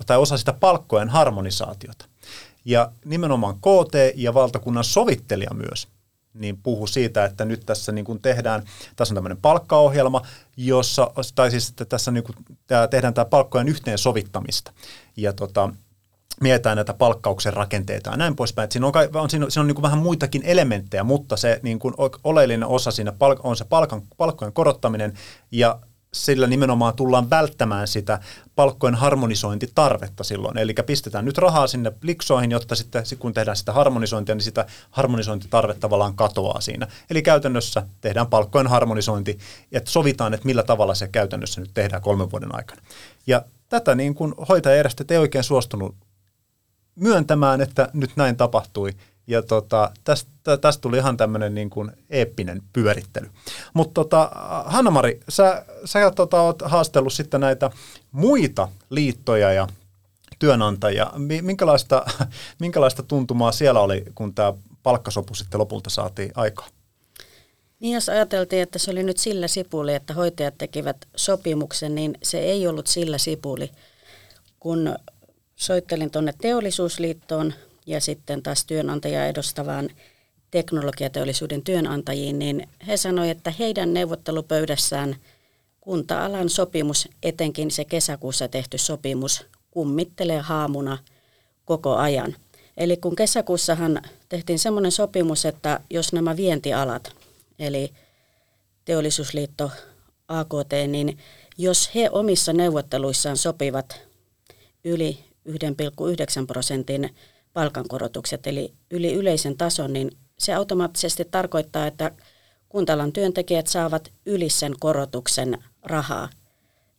tai 0.06 0.18
osa 0.18 0.38
sitä 0.38 0.52
palkkojen 0.52 1.08
harmonisaatiota. 1.08 2.04
Ja 2.64 2.92
nimenomaan 3.04 3.54
KT 3.54 3.94
ja 4.14 4.34
valtakunnan 4.34 4.84
sovittelija 4.84 5.54
myös 5.54 5.88
niin 6.34 6.56
puhu 6.62 6.86
siitä, 6.86 7.24
että 7.24 7.44
nyt 7.44 7.66
tässä 7.66 7.92
niin 7.92 8.04
kuin 8.04 8.22
tehdään, 8.22 8.62
tässä 8.96 9.12
on 9.12 9.16
tämmöinen 9.16 9.40
palkkaohjelma, 9.42 10.22
jossa, 10.56 11.10
tai 11.34 11.50
siis 11.50 11.68
että 11.68 11.84
tässä 11.84 12.10
niin 12.10 12.24
kuin, 12.24 12.36
tehdään 12.90 13.14
tämä 13.14 13.24
palkkojen 13.24 13.68
yhteensovittamista. 13.68 14.72
Ja 15.16 15.32
tota, 15.32 15.72
mietitään 16.40 16.76
näitä 16.76 16.94
palkkauksen 16.94 17.52
rakenteita 17.52 18.10
ja 18.10 18.16
näin 18.16 18.36
poispäin. 18.36 18.64
Että 18.64 18.72
siinä 18.72 18.86
on, 18.86 18.92
on, 19.14 19.30
siinä 19.30 19.44
on, 19.46 19.50
siinä 19.50 19.60
on 19.60 19.66
niin 19.66 19.74
kuin 19.74 19.82
vähän 19.82 19.98
muitakin 19.98 20.42
elementtejä, 20.44 21.04
mutta 21.04 21.36
se 21.36 21.60
niin 21.62 21.78
kuin 21.78 21.94
oleellinen 22.24 22.68
osa 22.68 22.90
siinä 22.90 23.12
on 23.42 23.56
se 23.56 23.64
palkan, 23.64 24.02
palkkojen 24.16 24.52
korottaminen 24.52 25.12
ja 25.50 25.80
sillä 26.14 26.46
nimenomaan 26.46 26.94
tullaan 26.94 27.30
välttämään 27.30 27.88
sitä 27.88 28.20
palkkojen 28.56 28.94
harmonisointitarvetta 28.94 30.24
silloin. 30.24 30.58
Eli 30.58 30.74
pistetään 30.86 31.24
nyt 31.24 31.38
rahaa 31.38 31.66
sinne 31.66 31.92
liksoihin, 32.02 32.50
jotta 32.50 32.74
sitten 32.74 33.04
kun 33.18 33.34
tehdään 33.34 33.56
sitä 33.56 33.72
harmonisointia, 33.72 34.34
niin 34.34 34.42
sitä 34.42 34.66
harmonisointitarvetta 34.90 35.80
tavallaan 35.80 36.14
katoaa 36.14 36.60
siinä. 36.60 36.86
Eli 37.10 37.22
käytännössä 37.22 37.82
tehdään 38.00 38.26
palkkojen 38.26 38.66
harmonisointi, 38.66 39.38
että 39.72 39.90
sovitaan, 39.90 40.34
että 40.34 40.46
millä 40.46 40.62
tavalla 40.62 40.94
se 40.94 41.08
käytännössä 41.08 41.60
nyt 41.60 41.70
tehdään 41.74 42.02
kolmen 42.02 42.30
vuoden 42.30 42.54
aikana. 42.54 42.82
Ja 43.26 43.42
tätä 43.68 43.94
niin 43.94 44.14
kuin 44.14 44.34
hoitajajärjestöt 44.48 45.10
ei 45.10 45.18
oikein 45.18 45.44
suostunut 45.44 45.94
myöntämään, 47.00 47.60
että 47.60 47.88
nyt 47.92 48.10
näin 48.16 48.36
tapahtui. 48.36 48.90
Ja 49.26 49.42
tota, 49.42 49.90
tästä, 50.04 50.56
tästä 50.60 50.80
tuli 50.80 50.96
ihan 50.96 51.16
tämmöinen 51.16 51.54
niin 51.54 51.70
kuin 51.70 51.90
eeppinen 52.10 52.62
pyörittely. 52.72 53.30
Mutta 53.74 53.94
tota, 53.94 54.30
Hanna-Mari, 54.64 55.20
sä, 55.28 55.64
sä 55.84 56.10
tota, 56.10 56.40
oot 56.40 56.62
haastellut 56.62 57.12
sitten 57.12 57.40
näitä 57.40 57.70
muita 58.12 58.68
liittoja 58.90 59.52
ja 59.52 59.68
työnantajia. 60.38 61.12
Minkälaista, 61.42 62.04
minkälaista 62.60 63.02
tuntumaa 63.02 63.52
siellä 63.52 63.80
oli, 63.80 64.04
kun 64.14 64.34
tämä 64.34 64.52
palkkasopu 64.82 65.34
sitten 65.34 65.60
lopulta 65.60 65.90
saatiin 65.90 66.32
aikaan? 66.34 66.70
Niin 67.80 67.94
jos 67.94 68.08
ajateltiin, 68.08 68.62
että 68.62 68.78
se 68.78 68.90
oli 68.90 69.02
nyt 69.02 69.16
sillä 69.16 69.48
sipuli, 69.48 69.94
että 69.94 70.14
hoitajat 70.14 70.58
tekivät 70.58 70.96
sopimuksen, 71.16 71.94
niin 71.94 72.14
se 72.22 72.38
ei 72.38 72.66
ollut 72.66 72.86
sillä 72.86 73.18
sipuli. 73.18 73.70
Kun 74.60 74.96
soittelin 75.60 76.10
tuonne 76.10 76.34
teollisuusliittoon 76.40 77.54
ja 77.86 78.00
sitten 78.00 78.42
taas 78.42 78.64
työnantajaa 78.64 79.26
edustavaan 79.26 79.90
teknologiateollisuuden 80.50 81.62
työnantajiin, 81.62 82.38
niin 82.38 82.68
he 82.86 82.96
sanoivat, 82.96 83.36
että 83.36 83.54
heidän 83.58 83.94
neuvottelupöydässään 83.94 85.16
kunta-alan 85.80 86.48
sopimus, 86.48 87.08
etenkin 87.22 87.70
se 87.70 87.84
kesäkuussa 87.84 88.48
tehty 88.48 88.78
sopimus, 88.78 89.46
kummittelee 89.70 90.40
haamuna 90.40 90.98
koko 91.64 91.96
ajan. 91.96 92.36
Eli 92.76 92.96
kun 92.96 93.16
kesäkuussahan 93.16 94.02
tehtiin 94.28 94.58
semmoinen 94.58 94.92
sopimus, 94.92 95.44
että 95.44 95.80
jos 95.90 96.12
nämä 96.12 96.36
vientialat, 96.36 97.12
eli 97.58 97.92
teollisuusliitto 98.84 99.70
AKT, 100.28 100.72
niin 100.88 101.18
jos 101.58 101.94
he 101.94 102.10
omissa 102.10 102.52
neuvotteluissaan 102.52 103.36
sopivat 103.36 104.00
yli 104.84 105.29
1,9 105.50 106.46
prosentin 106.46 107.14
palkankorotukset, 107.52 108.46
eli 108.46 108.72
yli 108.90 109.12
yleisen 109.12 109.56
tason, 109.56 109.92
niin 109.92 110.10
se 110.38 110.54
automaattisesti 110.54 111.24
tarkoittaa, 111.24 111.86
että 111.86 112.10
kuntalan 112.68 113.12
työntekijät 113.12 113.66
saavat 113.66 114.12
yli 114.26 114.50
sen 114.50 114.72
korotuksen 114.80 115.58
rahaa. 115.82 116.28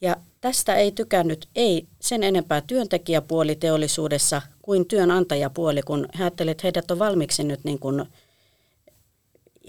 Ja 0.02 0.16
tästä 0.42 0.76
ei 0.76 0.92
tykännyt 0.92 1.50
ei 1.56 1.88
sen 2.00 2.24
enempää 2.24 2.62
työntekijäpuoli 2.62 3.56
teollisuudessa 3.56 4.42
kuin 4.62 4.86
työnantajapuoli, 4.88 5.82
kun 5.82 6.08
he 6.20 6.26
että 6.26 6.56
heidät 6.64 6.92
on 6.92 7.00
valmiiksi 7.00 7.44
nyt 7.44 7.64
niin 7.64 7.80
kuin 7.80 8.06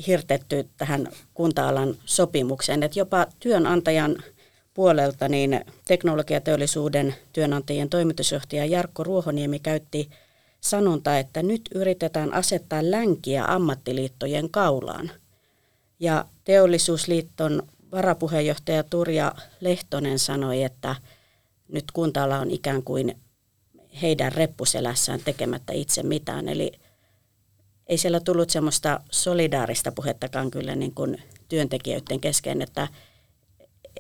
hirtetty 0.07 0.69
tähän 0.77 1.09
kunta-alan 1.35 1.95
sopimukseen. 2.05 2.83
Että 2.83 2.99
jopa 2.99 3.27
työnantajan 3.41 4.17
puolelta 4.75 5.29
niin 5.29 5.65
teknologiateollisuuden 5.85 7.15
työnantajien 7.33 7.89
toimitusjohtaja 7.89 8.67
Jarkko 8.67 9.05
Ruohoniemi 9.05 9.59
käytti 9.59 10.11
sanonta, 10.61 11.19
että 11.19 11.43
nyt 11.43 11.63
yritetään 11.75 12.35
asettaa 12.35 12.91
länkiä 12.91 13.45
ammattiliittojen 13.45 14.51
kaulaan. 14.51 15.11
Ja 16.01 16.25
teollisuusliiton 16.45 17.63
varapuheenjohtaja 17.93 18.83
Turja 18.83 19.35
Lehtonen 19.61 20.19
sanoi, 20.19 20.63
että 20.63 20.97
nyt 21.69 21.85
kuntaala 21.93 22.39
on 22.39 22.51
ikään 22.51 22.83
kuin 22.83 23.17
heidän 24.03 24.33
reppuselässään 24.33 25.21
tekemättä 25.25 25.73
itse 25.73 26.03
mitään. 26.03 26.49
Eli 26.49 26.73
ei 27.87 27.99
siellä 27.99 28.21
tullut 28.21 28.51
semmoista 28.51 29.01
solidaarista 29.11 29.93
puhettakaan 29.93 30.51
kyllä 30.51 30.77
niin 30.77 30.95
kuin 30.95 31.23
työntekijöiden 31.49 32.21
kesken, 32.21 32.63
että 32.63 32.89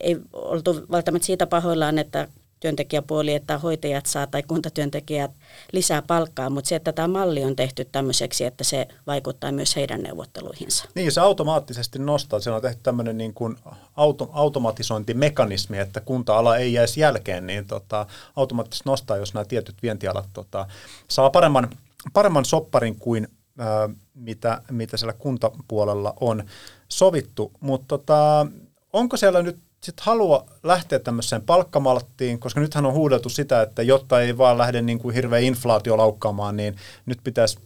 ei 0.00 0.16
oltu 0.32 0.86
välttämättä 0.90 1.26
siitä 1.26 1.46
pahoillaan, 1.46 1.98
että 1.98 2.28
työntekijäpuoli, 2.62 3.34
että 3.34 3.58
hoitajat 3.58 4.06
saa 4.06 4.26
tai 4.26 4.42
kuntatyöntekijät 4.42 5.30
lisää 5.72 6.02
palkkaa, 6.02 6.50
mutta 6.50 6.68
se, 6.68 6.76
että 6.76 6.92
tämä 6.92 7.08
malli 7.08 7.44
on 7.44 7.56
tehty 7.56 7.84
tämmöiseksi, 7.84 8.44
että 8.44 8.64
se 8.64 8.88
vaikuttaa 9.06 9.52
myös 9.52 9.76
heidän 9.76 10.02
neuvotteluihinsa. 10.02 10.84
Niin, 10.94 11.12
se 11.12 11.20
automaattisesti 11.20 11.98
nostaa. 11.98 12.40
Se 12.40 12.50
on 12.50 12.62
tehty 12.62 12.80
tämmöinen 12.82 13.18
niin 13.18 13.34
kuin 13.34 13.56
auto, 13.96 14.30
automatisointimekanismi, 14.32 15.78
että 15.78 16.00
kunta-ala 16.00 16.56
ei 16.56 16.72
jäisi 16.72 17.00
jälkeen, 17.00 17.46
niin 17.46 17.66
tota, 17.66 18.06
automaattisesti 18.36 18.88
nostaa, 18.88 19.16
jos 19.16 19.34
nämä 19.34 19.44
tietyt 19.44 19.76
vientialat 19.82 20.28
tota, 20.32 20.66
saa 21.08 21.30
paremman, 21.30 21.70
paremman 22.12 22.44
sopparin 22.44 22.96
kuin 22.98 23.28
ää, 23.58 23.88
mitä, 24.14 24.62
mitä 24.70 24.96
siellä 24.96 25.12
kuntapuolella 25.12 26.14
on 26.20 26.44
sovittu. 26.88 27.52
Mutta 27.60 27.86
tota, 27.88 28.46
onko 28.92 29.16
siellä 29.16 29.42
nyt 29.42 29.58
sit 29.82 30.00
halua 30.00 30.46
lähteä 30.62 30.98
tämmöiseen 30.98 31.42
palkkamalttiin, 31.42 32.38
koska 32.38 32.60
nythän 32.60 32.86
on 32.86 32.92
huudeltu 32.92 33.28
sitä, 33.28 33.62
että 33.62 33.82
jotta 33.82 34.20
ei 34.20 34.38
vaan 34.38 34.58
lähde 34.58 34.82
niin 34.82 34.98
kuin 34.98 35.14
hirveä 35.14 35.38
inflaatio 35.38 35.96
laukkaamaan, 35.96 36.56
niin 36.56 36.76
nyt 37.06 37.18
pitäisi 37.24 37.58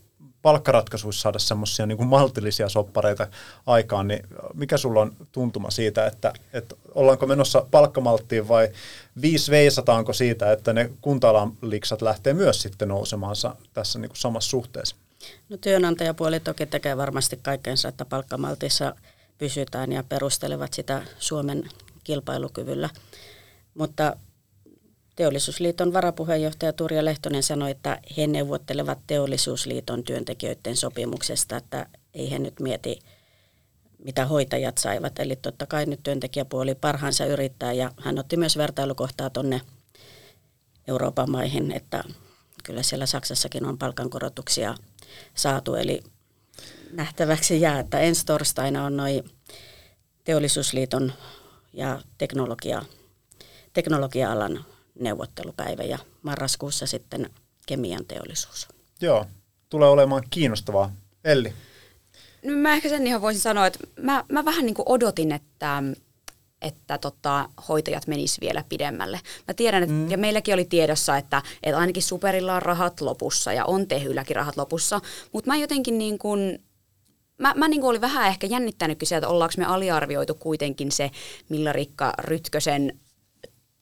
palkkaratkaisuissa 0.42 1.22
saada 1.22 1.38
semmoisia 1.38 1.86
niin 1.86 1.96
kuin 1.96 2.08
maltillisia 2.08 2.68
soppareita 2.68 3.26
aikaan, 3.66 4.08
niin 4.08 4.22
mikä 4.54 4.76
sulla 4.76 5.00
on 5.00 5.16
tuntuma 5.32 5.70
siitä, 5.70 6.06
että, 6.06 6.32
että 6.52 6.74
ollaanko 6.94 7.26
menossa 7.26 7.66
palkkamalttiin 7.70 8.48
vai 8.48 8.68
viisi 9.22 9.50
veisataanko 9.50 10.12
siitä, 10.12 10.52
että 10.52 10.72
ne 10.72 10.90
kunta 11.00 11.48
liksat 11.62 12.02
lähtee 12.02 12.34
myös 12.34 12.62
sitten 12.62 12.88
nousemaansa 12.88 13.56
tässä 13.74 13.98
niin 13.98 14.08
kuin 14.08 14.18
samassa 14.18 14.50
suhteessa? 14.50 14.96
No 15.48 15.56
työnantajapuoli 15.56 16.40
toki 16.40 16.66
tekee 16.66 16.96
varmasti 16.96 17.38
kaikkensa, 17.42 17.88
että 17.88 18.04
palkkamaltissa 18.04 18.94
pysytään 19.38 19.92
ja 19.92 20.04
perustelevat 20.08 20.72
sitä 20.72 21.02
Suomen 21.18 21.64
kilpailukyvyllä. 22.06 22.90
Mutta 23.74 24.16
Teollisuusliiton 25.16 25.92
varapuheenjohtaja 25.92 26.72
Turja 26.72 27.04
Lehtonen 27.04 27.42
sanoi, 27.42 27.70
että 27.70 28.00
he 28.16 28.26
neuvottelevat 28.26 28.98
Teollisuusliiton 29.06 30.04
työntekijöiden 30.04 30.76
sopimuksesta, 30.76 31.56
että 31.56 31.86
ei 32.14 32.30
he 32.30 32.38
nyt 32.38 32.60
mieti, 32.60 32.98
mitä 33.98 34.26
hoitajat 34.26 34.78
saivat. 34.78 35.18
Eli 35.18 35.36
totta 35.36 35.66
kai 35.66 35.86
nyt 35.86 36.02
työntekijäpuoli 36.02 36.74
parhaansa 36.74 37.26
yrittää 37.26 37.72
ja 37.72 37.90
hän 38.00 38.18
otti 38.18 38.36
myös 38.36 38.56
vertailukohtaa 38.56 39.30
tuonne 39.30 39.60
Euroopan 40.88 41.30
maihin, 41.30 41.72
että 41.72 42.04
kyllä 42.64 42.82
siellä 42.82 43.06
Saksassakin 43.06 43.66
on 43.66 43.78
palkankorotuksia 43.78 44.74
saatu. 45.34 45.74
Eli 45.74 46.02
nähtäväksi 46.92 47.60
jää, 47.60 47.78
että 47.78 47.98
ensi 47.98 48.26
torstaina 48.26 48.84
on 48.84 48.96
noin 48.96 49.30
Teollisuusliiton 50.24 51.12
ja 51.76 52.00
teknologia, 52.18 52.82
teknologia-alan 53.72 54.64
neuvottelupäivä 55.00 55.82
ja 55.82 55.98
marraskuussa 56.22 56.86
sitten 56.86 57.30
kemian 57.66 58.04
teollisuus. 58.08 58.68
Joo, 59.00 59.26
tulee 59.70 59.88
olemaan 59.88 60.22
kiinnostavaa. 60.30 60.92
Elli? 61.24 61.52
No 62.44 62.52
mä 62.56 62.74
ehkä 62.74 62.88
sen 62.88 63.06
ihan 63.06 63.22
voisin 63.22 63.42
sanoa, 63.42 63.66
että 63.66 63.78
mä, 64.00 64.24
mä 64.28 64.44
vähän 64.44 64.66
niin 64.66 64.74
kuin 64.74 64.88
odotin, 64.88 65.32
että, 65.32 65.82
että 66.62 66.98
tota, 66.98 67.48
hoitajat 67.68 68.06
menis 68.06 68.40
vielä 68.40 68.64
pidemmälle. 68.68 69.20
Mä 69.48 69.54
tiedän, 69.54 69.82
että, 69.82 69.94
mm. 69.94 70.10
ja 70.10 70.18
meilläkin 70.18 70.54
oli 70.54 70.64
tiedossa, 70.64 71.16
että, 71.16 71.42
että 71.62 71.78
ainakin 71.78 72.02
Superilla 72.02 72.54
on 72.54 72.62
rahat 72.62 73.00
lopussa 73.00 73.52
ja 73.52 73.64
on 73.64 73.86
Tehylläkin 73.88 74.36
rahat 74.36 74.56
lopussa, 74.56 75.00
mutta 75.32 75.50
mä 75.50 75.56
jotenkin 75.56 75.98
niin 75.98 76.18
kuin 76.18 76.62
mä, 77.38 77.54
mä 77.56 77.68
niin 77.68 77.84
olin 77.84 78.00
vähän 78.00 78.28
ehkä 78.28 78.46
jännittänytkin 78.46 79.08
sieltä, 79.08 79.28
ollaanko 79.28 79.54
me 79.58 79.64
aliarvioitu 79.64 80.34
kuitenkin 80.34 80.92
se 80.92 81.10
Milla 81.48 81.72
Rikka 81.72 82.12
Rytkösen 82.18 83.00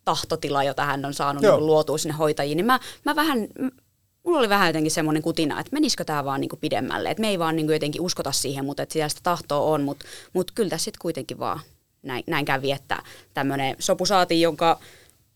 tahtotila, 0.05 0.65
jota 0.65 0.85
hän 0.85 1.05
on 1.05 1.15
saanut 1.15 1.43
niin 1.43 1.67
luotua 1.67 1.99
sinne 1.99 2.15
hoitajiin, 2.15 2.57
niin 2.57 2.67
mä, 2.67 2.81
mä 3.05 3.17
vähän, 3.17 3.39
mulla 4.25 4.39
oli 4.39 4.49
vähän 4.49 4.69
jotenkin 4.69 4.91
semmoinen 4.91 5.23
kutina, 5.23 5.61
että 5.61 5.73
menisikö 5.73 6.05
tämä 6.05 6.25
vaan 6.25 6.41
niin 6.41 6.49
kuin 6.49 6.61
pidemmälle, 6.61 7.11
että 7.11 7.21
me 7.21 7.29
ei 7.29 7.39
vaan 7.39 7.57
niin 7.57 7.67
kuin 7.67 7.75
jotenkin 7.75 8.03
uskota 8.03 8.33
siihen, 8.33 8.65
mutta 8.65 8.83
että 8.83 8.93
siellä 8.93 9.09
sitä 9.09 9.21
tahtoa 9.23 9.61
on, 9.61 9.83
mutta, 9.83 10.05
mutta 10.33 10.53
kyllä 10.57 10.71
tässä 10.71 10.85
sitten 10.85 11.01
kuitenkin 11.03 11.39
vaan 11.39 11.61
näin, 12.03 12.25
näin 12.27 12.45
kävi, 12.45 12.73
että 12.73 13.03
tämmöinen 13.35 13.77
sopu 13.79 14.07
saatiin, 14.07 14.41
jonka 14.41 14.81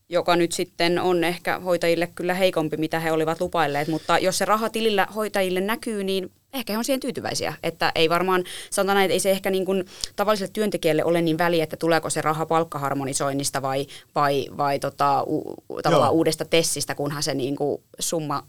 joka 0.09 0.35
nyt 0.35 0.51
sitten 0.51 0.99
on 0.99 1.23
ehkä 1.23 1.59
hoitajille 1.59 2.07
kyllä 2.15 2.33
heikompi, 2.33 2.77
mitä 2.77 2.99
he 2.99 3.11
olivat 3.11 3.41
lupailleet, 3.41 3.87
mutta 3.87 4.19
jos 4.19 4.37
se 4.37 4.45
raha 4.45 4.69
tilillä 4.69 5.07
hoitajille 5.15 5.61
näkyy, 5.61 6.03
niin 6.03 6.31
ehkä 6.53 6.73
he 6.73 6.77
on 6.77 6.85
siihen 6.85 6.99
tyytyväisiä. 6.99 7.53
Että 7.63 7.91
ei 7.95 8.09
varmaan, 8.09 8.43
sanotaan 8.69 8.95
näin, 8.95 9.05
että 9.05 9.13
ei 9.13 9.19
se 9.19 9.31
ehkä 9.31 9.49
niin 9.49 9.65
kuin 9.65 9.85
tavalliselle 10.15 10.51
työntekijälle 10.53 11.03
ole 11.03 11.21
niin 11.21 11.37
väliä, 11.37 11.63
että 11.63 11.77
tuleeko 11.77 12.09
se 12.09 12.21
raha 12.21 12.45
palkkaharmonisoinnista 12.45 13.61
vai, 13.61 13.87
vai, 14.15 14.47
vai 14.57 14.79
tota, 14.79 15.23
u, 15.23 15.55
tavallaan 15.83 16.13
uudesta 16.13 16.45
tessistä, 16.45 16.95
kunhan 16.95 17.23
se 17.23 17.33
niin 17.33 17.55
kuin 17.55 17.81
summa 17.99 18.43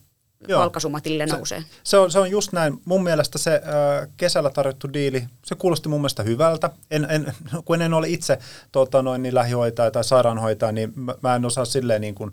Joo. 0.49 0.61
palkkasumma 0.61 1.01
tilille 1.01 1.27
nousee. 1.27 1.65
Se 1.85 1.99
on, 1.99 2.11
se 2.11 2.19
on 2.19 2.31
just 2.31 2.53
näin. 2.53 2.81
Mun 2.85 3.03
mielestä 3.03 3.39
se 3.39 3.55
äh, 3.55 4.09
kesällä 4.17 4.51
tarjottu 4.51 4.93
diili, 4.93 5.25
se 5.45 5.55
kuulosti 5.55 5.89
mun 5.89 6.01
mielestä 6.01 6.23
hyvältä. 6.23 6.71
En, 6.91 7.07
en, 7.11 7.33
kun 7.65 7.83
en 7.83 7.95
ole 7.95 8.09
itse 8.09 8.39
tota, 8.73 9.03
noin, 9.03 9.23
niin 9.23 9.35
lähihoitaja 9.35 9.91
tai 9.91 10.05
sairaanhoitaja, 10.05 10.73
niin 10.73 10.93
mä, 10.97 11.15
mä 11.23 11.37
en 11.37 11.45
osaa 11.45 11.65
silleen 11.65 12.01
niin 12.01 12.15
kuin, 12.15 12.31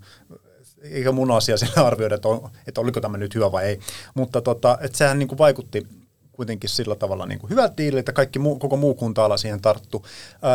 eikä 0.82 1.12
mun 1.12 1.32
asia 1.32 1.58
sille 1.68 1.86
arvioida, 1.88 2.16
että, 2.16 2.28
on, 2.28 2.50
että 2.68 2.82
oliko 2.82 3.02
tämä 3.02 3.18
nyt 3.18 3.36
hyvä 3.36 3.52
vai 3.52 3.66
ei. 3.66 3.80
Mutta 4.14 4.42
tota, 4.42 4.78
että 4.82 4.98
sehän 4.98 5.20
niin 5.20 5.28
kuin 5.28 5.38
vaikutti 5.38 5.88
kuitenkin 6.32 6.70
sillä 6.70 6.96
tavalla 6.96 7.26
niin 7.26 7.40
kuin 7.40 7.50
hyvältä 7.50 7.78
diililtä, 7.78 8.00
että 8.00 8.14
kaikki 8.14 8.40
muu, 8.40 8.60
koko 8.60 8.78
muu 8.78 8.96
kunta-ala 8.96 9.38
siihen 9.38 9.62
tarttu. 9.62 10.06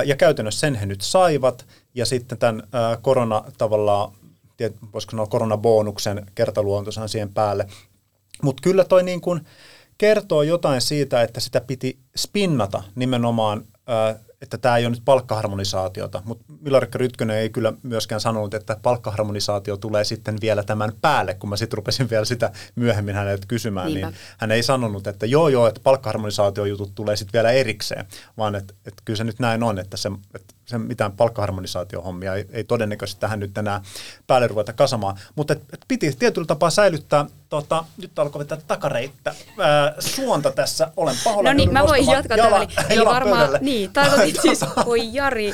Ja 0.05 0.17
käytännössä 0.17 0.61
sen 0.61 0.75
he 0.75 0.87
nyt 0.87 1.01
saivat, 1.01 1.67
ja 1.95 2.07
sitten 2.07 2.39
tämän 2.39 2.63
korona 3.03 3.45
tavallaan, 3.59 4.13
voisiko 4.93 5.11
sanoa 5.11 5.27
koronabonuksen 5.27 6.27
kertaluontoisen 6.35 7.09
siihen 7.09 7.35
päälle. 7.35 7.67
Mutta 8.43 8.61
kyllä 8.63 8.85
toi 8.85 9.03
niin 9.03 9.21
kuin 9.21 9.41
kertoo 9.99 10.43
jotain 10.43 10.81
siitä, 10.81 11.23
että 11.23 11.41
sitä 11.41 11.61
piti 11.61 11.99
spinnata 12.17 12.83
nimenomaan 12.95 13.65
että 14.43 14.59
tämä 14.59 14.77
ei 14.77 14.87
ole 14.87 14.91
nyt 14.91 15.05
palkkaharmonisaatiota, 15.05 16.23
mutta 16.25 16.45
Milarikka 16.61 16.99
Rytkönen 16.99 17.37
ei 17.37 17.51
kyllä 17.51 17.73
myöskään 17.83 18.21
sanonut, 18.21 18.55
että 18.55 18.77
palkkaharmonisaatio 18.83 19.77
tulee 19.77 20.05
sitten 20.05 20.37
vielä 20.41 20.63
tämän 20.63 20.93
päälle, 21.01 21.35
kun 21.35 21.51
mä 21.51 21.57
sitten 21.57 21.77
rupesin 21.77 22.11
vielä 22.11 22.25
sitä 22.25 22.53
myöhemmin 22.75 23.15
häneltä 23.15 23.47
kysymään, 23.49 23.87
niin 23.87 23.95
Niinpä. 23.95 24.11
niin 24.11 24.19
hän 24.39 24.51
ei 24.51 24.63
sanonut, 24.63 25.07
että 25.07 25.27
joo 25.27 25.49
joo, 25.49 25.67
että 25.67 25.81
palkkaharmonisaatiojutut 25.85 26.95
tulee 26.95 27.17
sitten 27.17 27.33
vielä 27.33 27.51
erikseen, 27.51 28.07
vaan 28.37 28.55
että, 28.55 28.75
että 28.87 29.03
kyllä 29.05 29.17
se 29.17 29.25
nyt 29.25 29.39
näin 29.39 29.63
on, 29.63 29.79
että 29.79 29.97
se, 29.97 30.11
että 30.35 30.55
se 30.73 30.79
mitään 30.79 31.13
palkkaharmonisaatiohommia 31.13 32.35
ei, 32.35 32.47
ei 32.51 32.65
todennäköisesti 32.65 33.21
tähän 33.21 33.41
nyt 33.41 33.59
enää 33.59 33.83
päälle 34.27 34.47
ruveta 34.47 34.73
kasamaan, 34.73 35.17
mutta 35.35 35.53
et, 35.53 35.63
et 35.73 35.81
piti 35.89 36.13
tietyllä 36.19 36.47
tapaa 36.47 36.71
säilyttää, 36.71 37.27
tota, 37.49 37.85
nyt 38.03 38.19
alkoi 38.19 38.39
vetää 38.39 38.59
takareittä, 38.67 39.35
ää, 39.59 39.95
suonta 39.99 40.51
tässä, 40.51 40.89
olen 40.97 41.17
pahoillani. 41.25 41.55
No 41.55 41.57
niin, 41.57 41.73
mä 41.73 41.83
voin 41.83 42.07
jatkaa 42.07 42.37
jala, 42.37 42.67
Eli 42.89 43.05
varmaan, 43.05 43.59
niin, 43.61 43.93
tarkoitit 43.93 44.41
siis, 44.43 44.61
voi 44.87 45.15
Jari. 45.15 45.53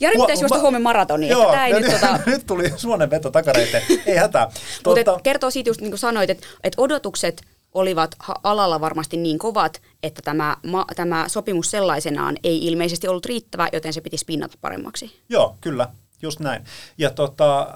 Jari 0.00 0.16
pitäisi 0.16 0.42
juosta 0.42 0.58
huomenna 0.58 0.82
maratoni, 0.82 1.28
Joo, 1.28 1.52
että 1.52 1.68
nyt, 1.68 1.82
nyt, 1.82 2.00
tota... 2.00 2.18
nyt 2.30 2.46
tuli 2.46 2.72
suonenveto 2.76 3.30
takareiteen, 3.30 3.82
ei 4.06 4.16
hätää. 4.16 4.50
Tuota... 4.82 5.10
Mutta 5.10 5.22
kertoo 5.22 5.50
siitä 5.50 5.70
just 5.70 5.80
niin 5.80 5.90
kuin 5.90 5.98
sanoit, 5.98 6.30
että, 6.30 6.46
että 6.64 6.82
odotukset 6.82 7.42
olivat 7.74 8.16
alalla 8.42 8.80
varmasti 8.80 9.16
niin 9.16 9.38
kovat, 9.38 9.82
että 10.02 10.22
tämä, 10.22 10.56
ma, 10.66 10.84
tämä 10.96 11.28
sopimus 11.28 11.70
sellaisenaan 11.70 12.36
ei 12.44 12.66
ilmeisesti 12.66 13.08
ollut 13.08 13.26
riittävä, 13.26 13.68
joten 13.72 13.92
se 13.92 14.00
piti 14.00 14.16
spinnata 14.16 14.58
paremmaksi. 14.60 15.20
Joo, 15.28 15.56
kyllä, 15.60 15.88
just 16.22 16.40
näin. 16.40 16.64
Ja 16.98 17.10
tota, 17.10 17.74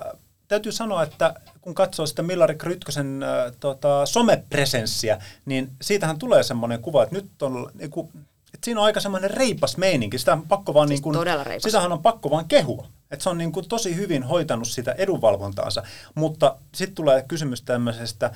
täytyy 0.49 0.73
sanoa, 0.73 1.03
että 1.03 1.35
kun 1.61 1.75
katsoo 1.75 2.07
sitä 2.07 2.23
Millari 2.23 2.55
Krytkösen 2.55 3.23
äh, 3.23 3.53
tota, 3.61 4.07
somepresenssiä, 4.07 5.19
niin 5.45 5.71
siitähän 5.83 6.19
tulee 6.19 6.43
semmoinen 6.43 6.83
kuva, 6.83 7.03
että 7.03 7.15
nyt 7.15 7.43
on 7.43 7.71
niin 7.75 7.91
kuin, 7.91 8.09
että 8.55 8.65
siinä 8.65 8.81
on 8.81 8.87
aika 8.87 9.01
semmoinen 9.01 9.31
reipas 9.31 9.77
meininki. 9.77 10.19
Sitä 10.19 10.33
on 10.33 10.49
pakko 10.49 10.75
vaan, 10.75 10.89
siis 10.89 11.03
niin 11.05 11.15
kuin, 11.15 11.27
sitähän 11.59 11.93
on 11.93 12.03
pakko 12.03 12.31
vaan 12.31 12.49
kehua. 12.49 12.87
Että 13.13 13.23
se 13.23 13.31
on 13.31 13.39
niin 13.39 13.53
kuin 13.53 13.69
tosi 13.69 13.97
hyvin 13.97 14.23
hoitanut 14.23 14.69
sitä 14.69 14.93
edunvalvontaansa. 14.93 15.83
Mutta 16.15 16.57
sitten 16.75 16.95
tulee 16.95 17.25
kysymys 17.29 17.63
tämmöisestä, 17.63 18.31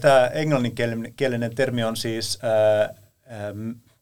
tämä 0.00 0.26
englanninkielinen 0.26 1.54
termi 1.54 1.84
on 1.84 1.96
siis 1.96 2.38
ää, 2.42 2.80
ää, 3.26 3.54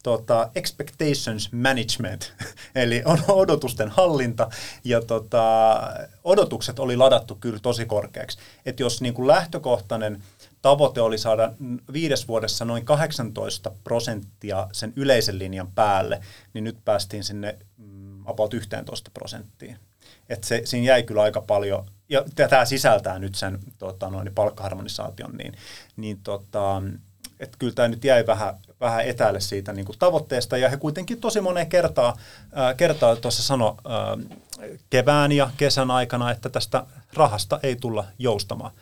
tota, 0.05 0.51
expectations 0.55 1.53
management, 1.53 2.33
eli 2.75 3.03
on 3.05 3.19
odotusten 3.29 3.89
hallinta, 3.89 4.49
ja 4.85 5.01
tota, 5.01 5.77
odotukset 6.25 6.79
oli 6.79 6.97
ladattu 6.97 7.35
kyllä 7.35 7.59
tosi 7.59 7.87
korkeaksi. 7.87 8.39
Että 8.67 8.83
jos 8.83 9.01
niin 9.01 9.15
kuin 9.15 9.27
lähtökohtainen 9.27 10.23
tavoite 10.63 11.01
oli 11.01 11.19
saada 11.19 11.53
viides 11.93 12.29
vuodessa 12.29 12.65
noin 12.65 12.85
18 12.85 13.73
prosenttia 13.85 14.69
sen 14.73 14.93
yleisen 14.97 15.39
linjan 15.39 15.73
päälle, 15.75 16.21
niin 16.55 16.65
nyt 16.65 16.77
päästiin 16.85 17.25
sinne 17.25 17.59
mm, 17.77 18.27
about 18.27 18.55
11 18.55 19.11
prosenttiin. 19.15 19.79
Et 20.29 20.45
se, 20.45 20.63
siinä 20.65 20.87
jäi 20.87 21.03
kyllä 21.03 21.23
aika 21.23 21.41
paljon, 21.41 21.87
ja 22.09 22.25
tämä 22.37 22.65
sisältää 22.65 23.19
nyt 23.19 23.35
sen 23.35 23.59
tota, 23.79 24.11
noin, 24.11 24.35
palkkaharmonisaation, 24.35 25.37
niin, 25.37 25.55
niin 25.97 26.21
tota, 26.23 26.83
että 27.41 27.57
kyllä 27.59 27.73
tämä 27.73 27.89
nyt 27.89 28.05
jäi 28.05 28.27
vähän, 28.27 28.55
vähän 28.81 29.05
etäälle 29.05 29.41
siitä 29.41 29.73
niin 29.73 29.85
kuin 29.87 29.99
tavoitteesta, 29.99 30.57
ja 30.57 30.69
he 30.69 30.77
kuitenkin 30.77 31.21
tosi 31.21 31.41
moneen 31.41 31.67
kertaa, 31.67 32.17
ää, 32.53 32.75
kertaa 32.75 33.17
tuossa 33.17 33.43
sano 33.43 33.77
ää, 33.89 34.17
kevään 34.91 35.33
ja 35.33 35.51
kesän 35.57 35.91
aikana, 35.91 36.31
että 36.31 36.49
tästä 36.49 36.87
rahasta 37.13 37.61
ei 37.63 37.77
tulla 37.77 38.05
joustamaan. 38.19 38.73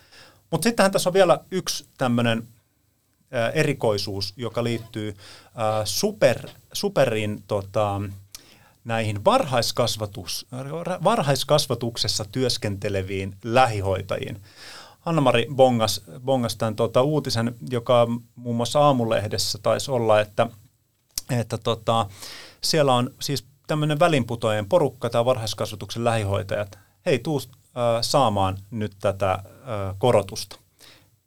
Mutta 0.50 0.68
sittenhän 0.68 0.92
tässä 0.92 1.08
on 1.08 1.14
vielä 1.14 1.38
yksi 1.50 1.86
tämmöinen 1.98 2.48
erikoisuus, 3.54 4.34
joka 4.36 4.64
liittyy 4.64 5.16
ää, 5.54 5.84
super, 5.84 6.48
superin 6.72 7.42
tota, 7.46 8.00
näihin 8.84 9.24
varhaiskasvatus, 9.24 10.46
varhaiskasvatuksessa 11.04 12.24
työskenteleviin 12.24 13.36
lähihoitajiin. 13.44 14.42
Anna-Mari 15.04 15.46
bongas, 15.54 16.00
bongas 16.20 16.56
tämän 16.56 16.76
tuota, 16.76 17.02
uutisen, 17.02 17.54
joka 17.70 18.06
muun 18.34 18.56
muassa 18.56 18.80
aamulehdessä 18.80 19.58
taisi 19.62 19.90
olla, 19.90 20.20
että, 20.20 20.46
että 21.30 21.58
tota, 21.58 22.06
siellä 22.60 22.94
on 22.94 23.10
siis 23.20 23.46
tämmöinen 23.66 23.98
välinputojen 23.98 24.68
porukka 24.68 25.10
tai 25.10 25.24
varhaiskasvatuksen 25.24 26.04
lähihoitajat. 26.04 26.78
Hei, 27.06 27.18
tuu 27.18 27.40
äh, 27.46 27.82
saamaan 28.00 28.58
nyt 28.70 28.96
tätä 29.00 29.32
äh, 29.32 29.42
korotusta. 29.98 30.58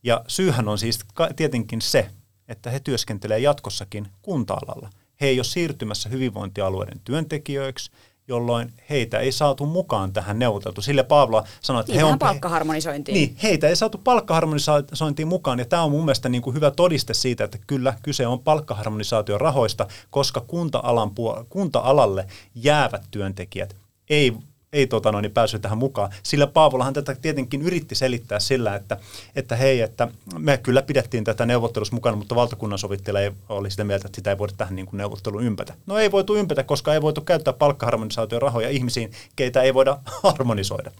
Ja 0.03 0.23
syyhän 0.27 0.67
on 0.67 0.77
siis 0.77 0.99
tietenkin 1.35 1.81
se, 1.81 2.09
että 2.47 2.69
he 2.69 2.79
työskentelee 2.79 3.39
jatkossakin 3.39 4.07
kunta-alalla. 4.21 4.89
He 5.21 5.27
ei 5.27 5.37
ole 5.37 5.43
siirtymässä 5.43 6.09
hyvinvointialueiden 6.09 6.99
työntekijöiksi, 7.03 7.91
jolloin 8.27 8.73
heitä 8.89 9.19
ei 9.19 9.31
saatu 9.31 9.65
mukaan 9.65 10.13
tähän 10.13 10.39
neuvoteltu. 10.39 10.81
Sille 10.81 11.03
Paavla 11.03 11.43
sanoi, 11.61 11.79
että 11.79 11.91
niin, 11.91 11.99
he 11.99 12.05
on... 12.05 12.19
palkkaharmonisointiin. 12.19 13.15
Niin, 13.15 13.35
heitä 13.43 13.67
ei 13.67 13.75
saatu 13.75 13.97
palkkaharmonisointiin 13.97 15.27
mukaan, 15.27 15.59
ja 15.59 15.65
tämä 15.65 15.83
on 15.83 15.91
mun 15.91 16.05
mielestä 16.05 16.29
niin 16.29 16.41
kuin 16.41 16.55
hyvä 16.55 16.71
todiste 16.71 17.13
siitä, 17.13 17.43
että 17.43 17.57
kyllä 17.67 17.93
kyse 18.03 18.27
on 18.27 18.39
palkkaharmonisaation 18.39 19.41
rahoista, 19.41 19.87
koska 20.09 20.41
kunta-alan, 20.41 21.11
kunta-alalle 21.49 22.27
jäävät 22.55 23.03
työntekijät 23.11 23.75
ei 24.09 24.33
ei 24.73 24.87
tota 24.87 25.11
noin, 25.11 25.31
päässyt 25.31 25.61
tähän 25.61 25.77
mukaan. 25.77 26.11
Sillä 26.23 26.47
Paavolahan 26.47 26.93
tätä 26.93 27.15
tietenkin 27.15 27.61
yritti 27.61 27.95
selittää 27.95 28.39
sillä, 28.39 28.75
että, 28.75 28.97
että 29.35 29.55
hei, 29.55 29.81
että 29.81 30.07
me 30.37 30.57
kyllä 30.57 30.81
pidettiin 30.81 31.23
tätä 31.23 31.45
neuvottelussa 31.45 31.95
mukana, 31.95 32.17
mutta 32.17 32.35
valtakunnan 32.35 32.79
sovittelija 32.79 33.23
ei 33.23 33.31
oli 33.49 33.71
sitä 33.71 33.83
mieltä, 33.83 34.07
että 34.07 34.15
sitä 34.15 34.29
ei 34.29 34.37
voida 34.37 34.53
tähän 34.57 34.75
niin 34.75 34.85
kuin 34.85 34.97
neuvotteluun 34.97 35.43
ympätä. 35.43 35.73
No 35.85 35.97
ei 35.97 36.11
voitu 36.11 36.35
ympätä, 36.35 36.63
koska 36.63 36.93
ei 36.93 37.01
voitu 37.01 37.21
käyttää 37.21 37.53
palkkaharmonisaation 37.53 38.41
rahoja 38.41 38.69
ihmisiin, 38.69 39.11
keitä 39.35 39.61
ei 39.61 39.73
voida 39.73 39.99
harmonisoida. 40.23 40.91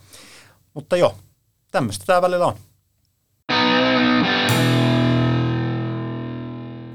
Mutta 0.73 0.97
joo, 0.97 1.15
tämmöistä 1.71 2.05
tämä 2.05 2.21
välillä 2.21 2.45
on. 2.45 2.55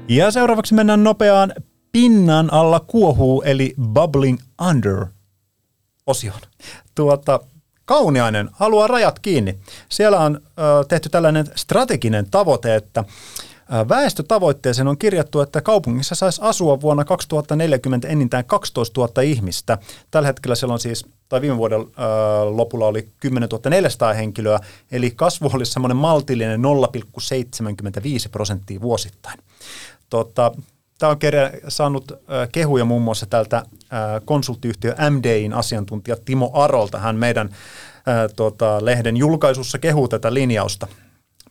Ja 0.09 0.31
seuraavaksi 0.31 0.73
mennään 0.73 1.03
nopeaan 1.03 1.53
pinnan 1.91 2.53
alla 2.53 2.79
kuohuu, 2.79 3.41
eli 3.41 3.73
bubbling 3.93 4.37
under 4.69 5.05
osioon. 6.11 6.41
Tuota, 6.95 7.39
Kauniainen 7.85 8.49
haluaa 8.53 8.87
rajat 8.87 9.19
kiinni. 9.19 9.59
Siellä 9.89 10.19
on 10.19 10.35
ö, 10.35 10.85
tehty 10.87 11.09
tällainen 11.09 11.45
strateginen 11.55 12.29
tavoite, 12.31 12.75
että 12.75 13.03
Väestötavoitteeseen 13.89 14.87
on 14.87 14.97
kirjattu, 14.97 15.41
että 15.41 15.61
kaupungissa 15.61 16.15
saisi 16.15 16.41
asua 16.43 16.81
vuonna 16.81 17.05
2040 17.05 18.07
enintään 18.07 18.45
12 18.45 19.01
000 19.01 19.21
ihmistä. 19.21 19.77
Tällä 20.11 20.27
hetkellä 20.27 20.55
siellä 20.55 20.73
on 20.73 20.79
siis, 20.79 21.05
tai 21.29 21.41
viime 21.41 21.57
vuoden 21.57 21.85
lopulla 22.49 22.85
oli 22.87 23.09
10 23.19 23.49
400 23.69 24.13
henkilöä, 24.13 24.59
eli 24.91 25.11
kasvu 25.11 25.49
olisi 25.53 25.71
semmoinen 25.71 25.97
maltillinen 25.97 26.61
0,75 26.61 28.29
prosenttia 28.31 28.81
vuosittain. 28.81 29.39
Tota, 30.09 30.51
Tämä 31.01 31.11
on 31.11 31.19
kerran 31.19 31.51
saanut 31.67 32.11
kehuja 32.51 32.85
muun 32.85 33.01
muassa 33.01 33.25
tältä 33.25 33.63
konsulttiyhtiö 34.25 34.95
MDin 35.09 35.53
asiantuntija 35.53 36.17
Timo 36.25 36.51
Arolta. 36.53 36.99
Hän 36.99 37.15
meidän 37.15 37.49
tota, 38.35 38.85
lehden 38.85 39.17
julkaisussa 39.17 39.79
kehuu 39.79 40.07
tätä 40.07 40.33
linjausta. 40.33 40.87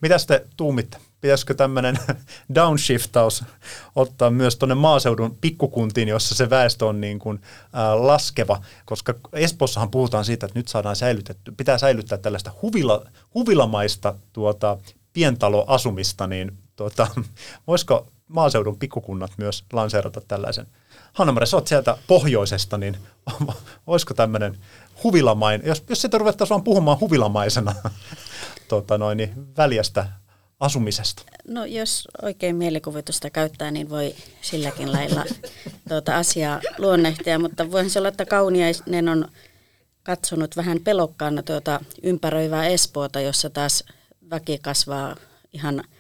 Mitä 0.00 0.16
te 0.26 0.46
tuumitte? 0.56 0.98
Pitäisikö 1.20 1.54
tämmöinen 1.54 1.98
downshiftaus 2.54 3.44
ottaa 3.96 4.30
myös 4.30 4.56
tuonne 4.56 4.74
maaseudun 4.74 5.36
pikkukuntiin, 5.40 6.08
jossa 6.08 6.34
se 6.34 6.50
väestö 6.50 6.86
on 6.86 7.00
niin 7.00 7.18
kuin, 7.18 7.40
laskeva? 7.94 8.62
Koska 8.84 9.14
Espossahan 9.32 9.90
puhutaan 9.90 10.24
siitä, 10.24 10.46
että 10.46 10.58
nyt 10.58 10.68
saadaan 10.68 10.96
säilytetty, 10.96 11.52
pitää 11.56 11.78
säilyttää 11.78 12.18
tällaista 12.18 12.52
huvila, 12.62 13.04
huvilamaista 13.34 14.14
tuota, 14.32 14.78
pientaloasumista, 15.12 16.26
niin 16.26 16.58
tuota, 16.76 17.06
voisiko 17.66 18.06
maaseudun 18.30 18.78
pikkukunnat 18.78 19.30
myös 19.36 19.64
lanseerata 19.72 20.20
tällaisen. 20.28 20.66
hanna 21.12 21.46
sä 21.46 21.56
oot 21.56 21.66
sieltä 21.66 21.98
pohjoisesta, 22.06 22.78
niin 22.78 22.96
olisiko 23.86 24.14
tämmöinen 24.14 24.58
huvilamainen, 25.04 25.66
jos, 25.66 25.84
jos 25.88 26.02
sitä 26.02 26.18
ruvettaisiin 26.18 26.54
vaan 26.54 26.64
puhumaan 26.64 27.00
huvilamaisena 27.00 27.74
tota 28.68 28.98
noin, 28.98 29.16
niin 29.16 29.56
väljästä 29.56 30.08
asumisesta? 30.60 31.22
No 31.48 31.64
jos 31.64 32.08
oikein 32.22 32.56
mielikuvitusta 32.56 33.30
käyttää, 33.30 33.70
niin 33.70 33.90
voi 33.90 34.14
silläkin 34.42 34.92
lailla 34.92 35.24
tuota 35.88 36.16
asiaa 36.16 36.60
luonnehtia, 36.78 37.38
mutta 37.38 37.70
voihan 37.70 37.90
se 37.90 37.98
olla, 37.98 38.08
että 38.08 38.26
Kauniainen 38.26 39.08
on 39.08 39.28
katsonut 40.02 40.56
vähän 40.56 40.80
pelokkaana 40.80 41.42
tuota 41.42 41.80
ympäröivää 42.02 42.66
Espoota, 42.66 43.20
jossa 43.20 43.50
taas 43.50 43.84
väki 44.30 44.58
kasvaa 44.58 45.16
ihan– 45.52 45.82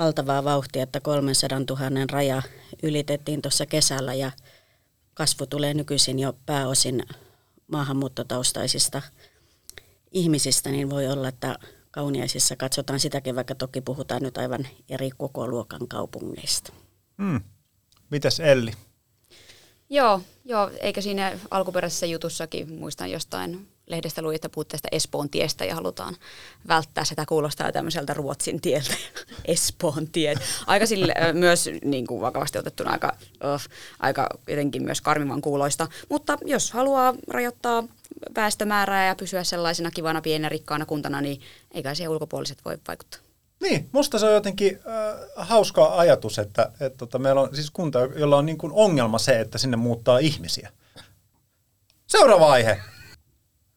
valtavaa 0.00 0.44
vauhtia, 0.44 0.82
että 0.82 1.00
300 1.00 1.58
000 1.58 2.06
raja 2.10 2.42
ylitettiin 2.82 3.42
tuossa 3.42 3.66
kesällä 3.66 4.14
ja 4.14 4.30
kasvu 5.14 5.46
tulee 5.46 5.74
nykyisin 5.74 6.18
jo 6.18 6.32
pääosin 6.46 7.02
maahanmuuttotaustaisista 7.72 9.02
ihmisistä, 10.12 10.70
niin 10.70 10.90
voi 10.90 11.08
olla, 11.08 11.28
että 11.28 11.58
kauniaisissa 11.90 12.56
katsotaan 12.56 13.00
sitäkin, 13.00 13.36
vaikka 13.36 13.54
toki 13.54 13.80
puhutaan 13.80 14.22
nyt 14.22 14.38
aivan 14.38 14.68
eri 14.88 15.10
koko 15.18 15.48
luokan 15.48 15.88
kaupungeista. 15.88 16.72
Hmm. 17.22 17.40
Mitäs 18.10 18.40
Elli? 18.40 18.72
Joo, 19.90 20.20
joo, 20.44 20.70
eikä 20.80 21.00
siinä 21.00 21.38
alkuperäisessä 21.50 22.06
jutussakin, 22.06 22.72
muistan 22.74 23.10
jostain 23.10 23.68
lehdestä 23.86 24.22
luin, 24.22 24.34
että 24.34 24.48
puhutte 24.48 24.70
tästä 24.70 24.88
Espoon 24.92 25.30
tiestä 25.30 25.64
ja 25.64 25.74
halutaan 25.74 26.16
välttää 26.68 27.04
sitä. 27.04 27.24
Kuulostaa 27.26 27.72
tämmöiseltä 27.72 28.14
Ruotsin 28.14 28.60
tieltä, 28.60 28.94
Espoon 29.44 30.08
tiet. 30.08 30.38
Aika 30.66 30.86
sille, 30.86 31.14
myös 31.32 31.70
niin 31.84 32.06
kuin 32.06 32.20
vakavasti 32.20 32.58
otettuna 32.58 32.90
aika, 32.90 33.12
uh, 33.22 33.60
aika 34.00 34.28
jotenkin 34.48 34.82
myös 34.82 35.00
karmivan 35.00 35.40
kuuloista. 35.40 35.88
Mutta 36.08 36.38
jos 36.44 36.72
haluaa 36.72 37.14
rajoittaa 37.28 37.84
väestömäärää 38.36 39.06
ja 39.06 39.14
pysyä 39.14 39.44
sellaisena 39.44 39.90
kivana 39.90 40.20
pienenä 40.20 40.48
rikkaana 40.48 40.86
kuntana, 40.86 41.20
niin 41.20 41.40
eikä 41.70 41.94
siihen 41.94 42.10
ulkopuoliset 42.10 42.58
voi 42.64 42.78
vaikuttaa. 42.88 43.20
Niin, 43.60 43.88
musta 43.92 44.18
se 44.18 44.26
on 44.26 44.34
jotenkin 44.34 44.78
äh, 44.86 45.48
hauska 45.48 45.98
ajatus, 45.98 46.38
että, 46.38 46.70
että 46.80 46.98
tota, 46.98 47.18
meillä 47.18 47.40
on 47.40 47.54
siis 47.54 47.70
kunta, 47.70 47.98
jolla 47.98 48.36
on 48.36 48.46
niin 48.46 48.58
kuin 48.58 48.72
ongelma 48.72 49.18
se, 49.18 49.40
että 49.40 49.58
sinne 49.58 49.76
muuttaa 49.76 50.18
ihmisiä. 50.18 50.70
Seuraava 52.06 52.52
aihe. 52.52 52.80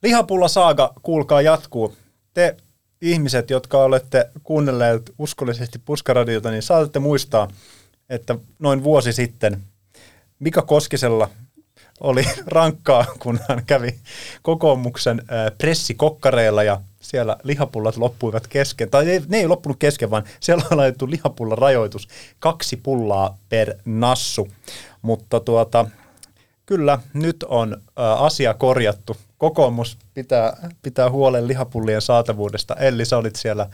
Lihapulla 0.03 0.47
saaga, 0.47 0.93
kuulkaa, 1.01 1.41
jatkuu. 1.41 1.95
Te 2.33 2.57
ihmiset, 3.01 3.49
jotka 3.49 3.77
olette 3.77 4.29
kuunnelleet 4.43 5.13
uskollisesti 5.17 5.79
Puskaradiota, 5.79 6.51
niin 6.51 6.63
saatatte 6.63 6.99
muistaa, 6.99 7.47
että 8.09 8.35
noin 8.59 8.83
vuosi 8.83 9.13
sitten 9.13 9.63
Mika 10.39 10.61
Koskisella 10.61 11.29
oli 11.99 12.23
rankkaa, 12.45 13.05
kun 13.19 13.39
hän 13.49 13.63
kävi 13.65 13.95
kokoomuksen 14.41 15.21
pressikokkareilla 15.57 16.63
ja 16.63 16.81
siellä 17.01 17.37
lihapullat 17.43 17.97
loppuivat 17.97 18.47
kesken. 18.47 18.89
Tai 18.89 19.05
ne, 19.05 19.21
ne 19.27 19.37
ei 19.37 19.47
loppunut 19.47 19.79
kesken, 19.79 20.11
vaan 20.11 20.23
siellä 20.39 20.63
on 20.71 20.77
laitettu 20.77 21.09
lihapullan 21.09 21.57
rajoitus 21.57 22.07
kaksi 22.39 22.77
pullaa 22.77 23.37
per 23.49 23.73
nassu. 23.85 24.47
Mutta 25.01 25.39
tuota, 25.39 25.85
kyllä, 26.65 26.99
nyt 27.13 27.43
on 27.43 27.81
asia 27.95 28.53
korjattu 28.53 29.17
kokoomus 29.37 29.97
pitää, 30.13 30.69
pitää 30.81 31.09
huolen 31.09 31.47
lihapullien 31.47 32.01
saatavuudesta. 32.01 32.75
Elli, 32.75 33.05
sä 33.05 33.17
olit 33.17 33.35
siellä 33.35 33.69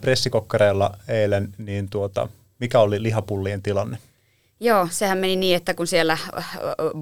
pressikokkareilla 0.00 0.96
eilen, 1.08 1.54
niin 1.58 1.90
tuota, 1.90 2.28
mikä 2.60 2.80
oli 2.80 3.02
lihapullien 3.02 3.62
tilanne? 3.62 3.98
Joo, 4.60 4.88
sehän 4.90 5.18
meni 5.18 5.36
niin, 5.36 5.56
että 5.56 5.74
kun 5.74 5.86
siellä 5.86 6.18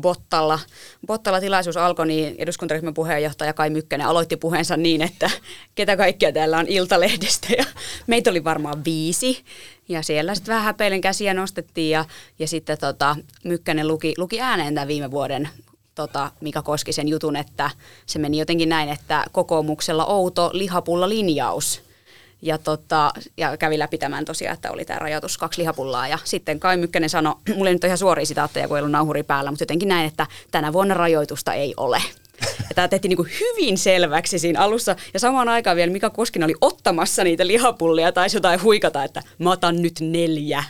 Bottalla, 0.01 0.59
Bottalla 1.07 1.41
tilaisuus 1.41 1.77
alkoi, 1.77 2.07
niin 2.07 2.35
eduskuntaryhmän 2.39 2.95
puheenjohtaja 2.95 3.53
Kai 3.53 3.71
Mykkänen 3.71 4.07
aloitti 4.07 4.37
puheensa 4.37 4.77
niin, 4.77 5.03
että 5.03 5.31
ketä 5.75 5.97
kaikkia 5.97 6.33
täällä 6.33 6.59
on 6.59 6.69
Iltalehdestä. 6.69 7.47
Ja 7.59 7.65
meitä 8.07 8.31
oli 8.31 8.45
varmaan 8.45 8.85
viisi. 8.85 9.45
Ja 9.89 10.03
siellä 10.03 10.35
sitten 10.35 10.53
vähän 10.53 10.65
häpeilen 10.65 11.01
käsiä 11.01 11.35
nostettiin 11.35 11.91
ja, 11.91 12.05
ja 12.39 12.49
sitten 12.49 12.79
tota, 12.79 13.17
Mykkänen 13.45 13.89
luki, 13.89 14.15
luki 14.19 14.41
ääneen 14.41 14.75
tämän 14.75 14.89
viime 14.89 15.11
vuoden 15.11 15.49
tota, 15.95 16.31
Mika 16.41 16.63
Koskisen 16.63 17.09
jutun, 17.09 17.37
että 17.37 17.71
se 18.07 18.19
meni 18.19 18.39
jotenkin 18.39 18.69
näin, 18.69 18.89
että 18.89 19.25
kokoomuksella 19.33 20.07
outo 20.07 20.51
lihapulla 20.53 21.09
linjaus. 21.09 21.84
Ja, 22.43 22.59
tota, 22.59 23.13
ja 23.37 23.57
kävi 23.57 23.79
läpi 23.79 23.99
tämän 23.99 24.25
tosiaan, 24.25 24.55
että 24.55 24.71
oli 24.71 24.85
tämä 24.85 24.99
rajoitus 24.99 25.39
kaksi 25.39 25.61
lihapullaa. 25.61 26.09
Ja 26.09 26.19
sitten 26.25 26.61
Kai 26.61 26.77
Mykkänen 26.77 27.11
sanoi, 27.11 27.35
mulla 27.57 27.71
ei 27.71 27.75
nyt 27.75 27.85
ole 27.85 27.89
ihan 27.89 27.99
suoria 27.99 28.27
sitaatteja, 28.27 28.69
kun 28.69 28.77
ei 28.77 28.81
ollut 28.81 28.93
nauhuri 28.93 29.23
päällä, 29.23 29.51
mutta 29.51 29.63
jotenkin 29.63 29.89
näin, 29.89 30.07
että 30.07 30.27
tänä 30.51 30.73
vuonna 30.73 30.95
rajoitusta 30.95 31.55
ei 31.55 31.75
ole. 31.77 32.03
Ja 32.41 32.75
tämä 32.75 32.89
tehtiin 32.89 33.09
niin 33.09 33.29
hyvin 33.41 33.79
selväksi 33.79 34.39
siinä 34.39 34.61
alussa. 34.61 34.97
Ja 35.15 35.21
samaan 35.21 35.49
aikaan 35.49 35.77
vielä 35.77 35.93
Mika 35.93 36.11
Koskinen 36.11 36.47
oli 36.47 36.55
ottamassa 36.61 37.25
niitä 37.25 37.47
lihapullia 37.47 38.13
tai 38.13 38.27
jotain 38.35 38.63
huikata, 38.63 39.05
että 39.05 39.23
mä 39.39 39.51
otan 39.51 39.83
nyt 39.83 40.01
neljä. 40.01 40.65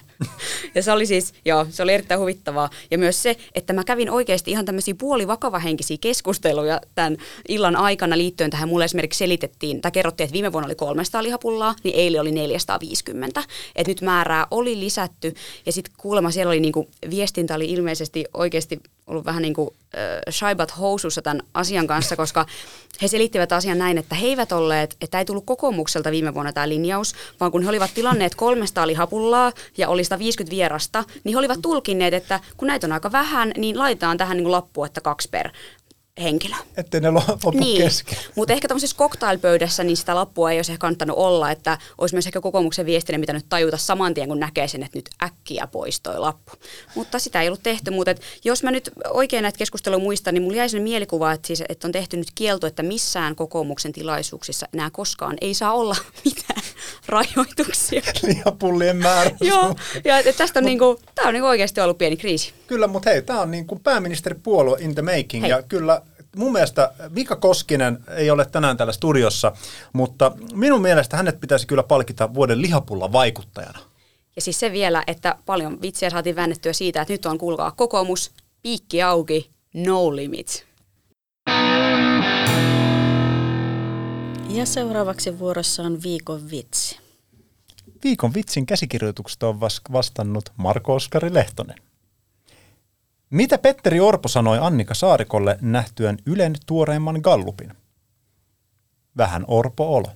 Ja 0.75 0.83
se 0.83 0.93
oli 0.93 1.07
siis, 1.07 1.35
joo, 1.45 1.67
se 1.71 1.83
oli 1.83 1.93
erittäin 1.93 2.21
huvittavaa. 2.21 2.71
Ja 2.91 2.99
myös 2.99 3.23
se, 3.23 3.37
että 3.55 3.73
mä 3.73 3.85
kävin 3.85 4.11
oikeasti 4.11 4.51
ihan 4.51 4.65
tämmöisiä 4.65 4.95
puolivakavahenkisiä 4.99 5.97
keskusteluja 6.01 6.81
tämän 6.95 7.17
illan 7.49 7.77
aikana 7.77 8.19
liittyen 8.19 8.51
tähän. 8.51 8.69
Mulle 8.69 8.85
esimerkiksi 8.85 9.19
selitettiin, 9.19 9.81
tai 9.81 9.91
kerrottiin, 9.91 10.25
että 10.25 10.33
viime 10.33 10.53
vuonna 10.53 10.67
oli 10.67 10.75
300 10.75 11.23
lihapullaa, 11.23 11.75
niin 11.85 11.97
eilen 11.97 12.21
oli 12.21 12.33
450. 12.33 13.43
Että 13.77 13.91
nyt 13.91 14.01
määrää 14.01 14.47
oli 14.51 14.81
lisätty. 14.81 15.35
Ja 15.67 15.73
sitten 15.73 15.95
kuulemma 15.97 16.31
siellä 16.31 16.51
oli 16.51 16.61
niinku, 16.61 16.91
viestintä 17.11 17.55
oli 17.55 17.73
ilmeisesti 17.73 18.25
oikeasti 18.35 18.81
ollut 19.07 19.25
vähän 19.25 19.43
niin 19.43 19.55
kuin 19.55 19.71
äh, 19.95 20.01
shaibat 20.31 20.79
housussa 20.79 21.23
tämän 21.23 21.43
asian 21.55 21.87
kanssa, 21.87 22.17
koska 22.17 22.47
he 23.03 23.09
selittivät 23.09 23.53
asian 23.53 23.79
näin, 23.79 23.99
että 23.99 24.15
he 24.15 24.27
eivät 24.27 24.53
olleet, 24.53 24.97
että 25.01 25.19
ei 25.19 25.25
tullut 25.25 25.47
kokoomukselta 25.47 26.11
viime 26.11 26.35
vuonna 26.35 26.53
tämä 26.53 26.69
linjaus, 26.69 27.15
vaan 27.41 27.53
kun 27.53 27.63
he 27.63 27.69
olivat 27.69 27.95
tilanneet 27.95 28.35
300 28.35 28.87
lihapullaa 28.87 29.53
ja 29.79 29.89
oli 29.89 30.05
150 30.05 30.51
vierasta, 30.51 31.05
niin 31.25 31.35
he 31.35 31.39
olivat 31.39 31.59
tulkinneet, 31.63 32.15
että 32.15 32.41
kun 32.57 32.69
näitä 32.69 32.87
on 32.87 32.93
aika 32.93 33.13
vähän, 33.13 33.53
niin 33.57 33.79
laitetaan 33.79 34.17
tähän 34.17 34.37
niin 34.37 34.45
kuin 34.45 34.53
lappu, 34.53 34.85
että 34.85 35.01
kaksi 35.01 35.29
per 35.29 35.51
henkilö. 36.23 36.55
Ettei 36.77 37.01
ne 37.01 37.11
lopu 37.11 37.51
niin. 37.51 37.83
kesken. 37.83 38.19
Mutta 38.35 38.53
ehkä 38.53 38.69
tämmöisessä 38.69 38.97
cocktailpöydässä 38.97 39.85
niin 39.85 39.97
sitä 39.97 40.15
lappua 40.15 40.51
ei 40.51 40.59
olisi 40.59 40.73
ehkä 40.73 40.81
kannattanut 40.81 41.17
olla, 41.17 41.51
että 41.51 41.79
olisi 41.99 42.15
myös 42.15 42.27
ehkä 42.27 42.41
kokoomuksen 42.41 42.87
viestinen 42.87 43.21
pitänyt 43.21 43.47
tajuta 43.49 43.77
saman 43.77 44.15
tien, 44.15 44.29
kun 44.29 44.41
näkee 44.41 44.69
sen, 44.69 44.83
että 44.83 44.99
nyt 44.99 45.11
äkkiä 45.23 45.67
pois 45.67 46.01
toi 46.01 46.19
lappu. 46.19 46.53
Mutta 46.95 47.19
sitä 47.19 47.43
ei 47.43 47.49
ollut 47.49 47.63
tehty, 47.63 47.91
mutta 47.91 48.15
jos 48.45 48.63
mä 48.63 48.71
nyt 48.71 48.91
oikein 49.11 49.43
näitä 49.43 49.59
keskusteluja 49.59 50.03
muistan, 50.03 50.35
niin 50.35 50.43
mulla 50.43 50.57
jäi 50.57 50.69
sen 50.69 50.83
mielikuva, 50.83 51.33
että, 51.33 51.47
siis, 51.47 51.63
että 51.69 51.89
on 51.89 51.93
tehty 51.93 52.17
nyt 52.17 52.31
kielto, 52.35 52.67
että 52.67 52.83
missään 52.83 53.37
kokoomuksen 53.37 53.93
tilaisuuksissa 53.93 54.69
enää 54.75 54.91
koskaan 54.91 55.37
ei 55.41 55.55
saa 55.55 55.73
olla 55.73 55.97
mitään 56.25 56.63
rajoituksia. 57.07 58.03
Lihapullien 58.23 58.97
määrä. 58.97 59.31
Joo, 59.41 59.75
ja 60.05 60.33
tästä 60.33 60.61
on, 60.61 60.65
niinku, 60.65 61.01
tää 61.15 61.27
on 61.27 61.35
niinku 61.35 61.49
oikeasti 61.49 61.81
ollut 61.81 61.99
pieni 61.99 62.17
kriisi. 62.17 62.53
Kyllä, 62.67 62.87
mutta 62.87 63.11
hei, 63.11 63.23
tämä 63.23 63.41
on 63.41 63.51
niin 63.51 63.67
kuin 63.67 63.81
pääministeripuolue 63.81 64.77
in 64.81 64.95
the 64.95 65.03
making. 65.03 65.43
Hei. 65.43 65.51
Ja 65.51 65.63
kyllä 65.63 66.03
mun 66.37 66.53
mielestä 66.53 66.93
Mika 67.11 67.37
Koskinen 67.37 67.99
ei 68.17 68.31
ole 68.31 68.47
tänään 68.47 68.77
täällä 68.77 68.93
studiossa, 68.93 69.53
mutta 69.93 70.33
minun 70.55 70.83
mielestä 70.83 71.17
hänet 71.17 71.41
pitäisi 71.41 71.67
kyllä 71.67 71.83
palkita 71.83 72.35
vuoden 72.35 72.63
lihapulla 72.63 73.13
vaikuttajana. 73.13 73.79
Ja 74.37 74.43
siis 74.43 74.61
se 74.61 74.73
vielä, 74.73 75.05
että 75.07 75.37
paljon 75.47 75.83
vitsiä 75.83 76.11
saatiin 76.11 76.37
väännettyä 76.37 76.73
siitä, 76.73 77.03
että 77.03 77.15
nyt 77.15 77.27
on 77.27 77.39
kuulkaa 77.39 77.71
kokoomus, 77.71 78.31
piikki 78.63 79.03
auki, 79.03 79.51
no 79.75 80.17
limits. 80.17 80.65
Ja 84.49 84.67
seuraavaksi 84.67 85.39
vuorossa 85.39 85.83
on 85.83 86.03
viikon 86.03 86.51
vitsi. 86.51 86.99
Viikon 88.05 88.35
vitsin 88.35 88.67
käsikirjoituksesta 88.67 89.49
on 89.49 89.61
vas- 89.61 89.81
vastannut 89.93 90.53
Marko 90.57 90.95
Oskari 90.95 91.35
Lehtonen. 91.35 91.77
Mitä 93.35 93.59
Petteri 93.59 94.01
Orpo 94.01 94.29
sanoi 94.29 94.59
Annika 94.61 94.95
Saarikolle 94.95 95.59
nähtyään 95.61 96.17
Ylen 96.27 96.55
tuoreimman 96.67 97.21
gallupin? 97.23 97.73
Vähän 99.17 99.45
Orpo 99.49 99.97
olo. 99.97 100.07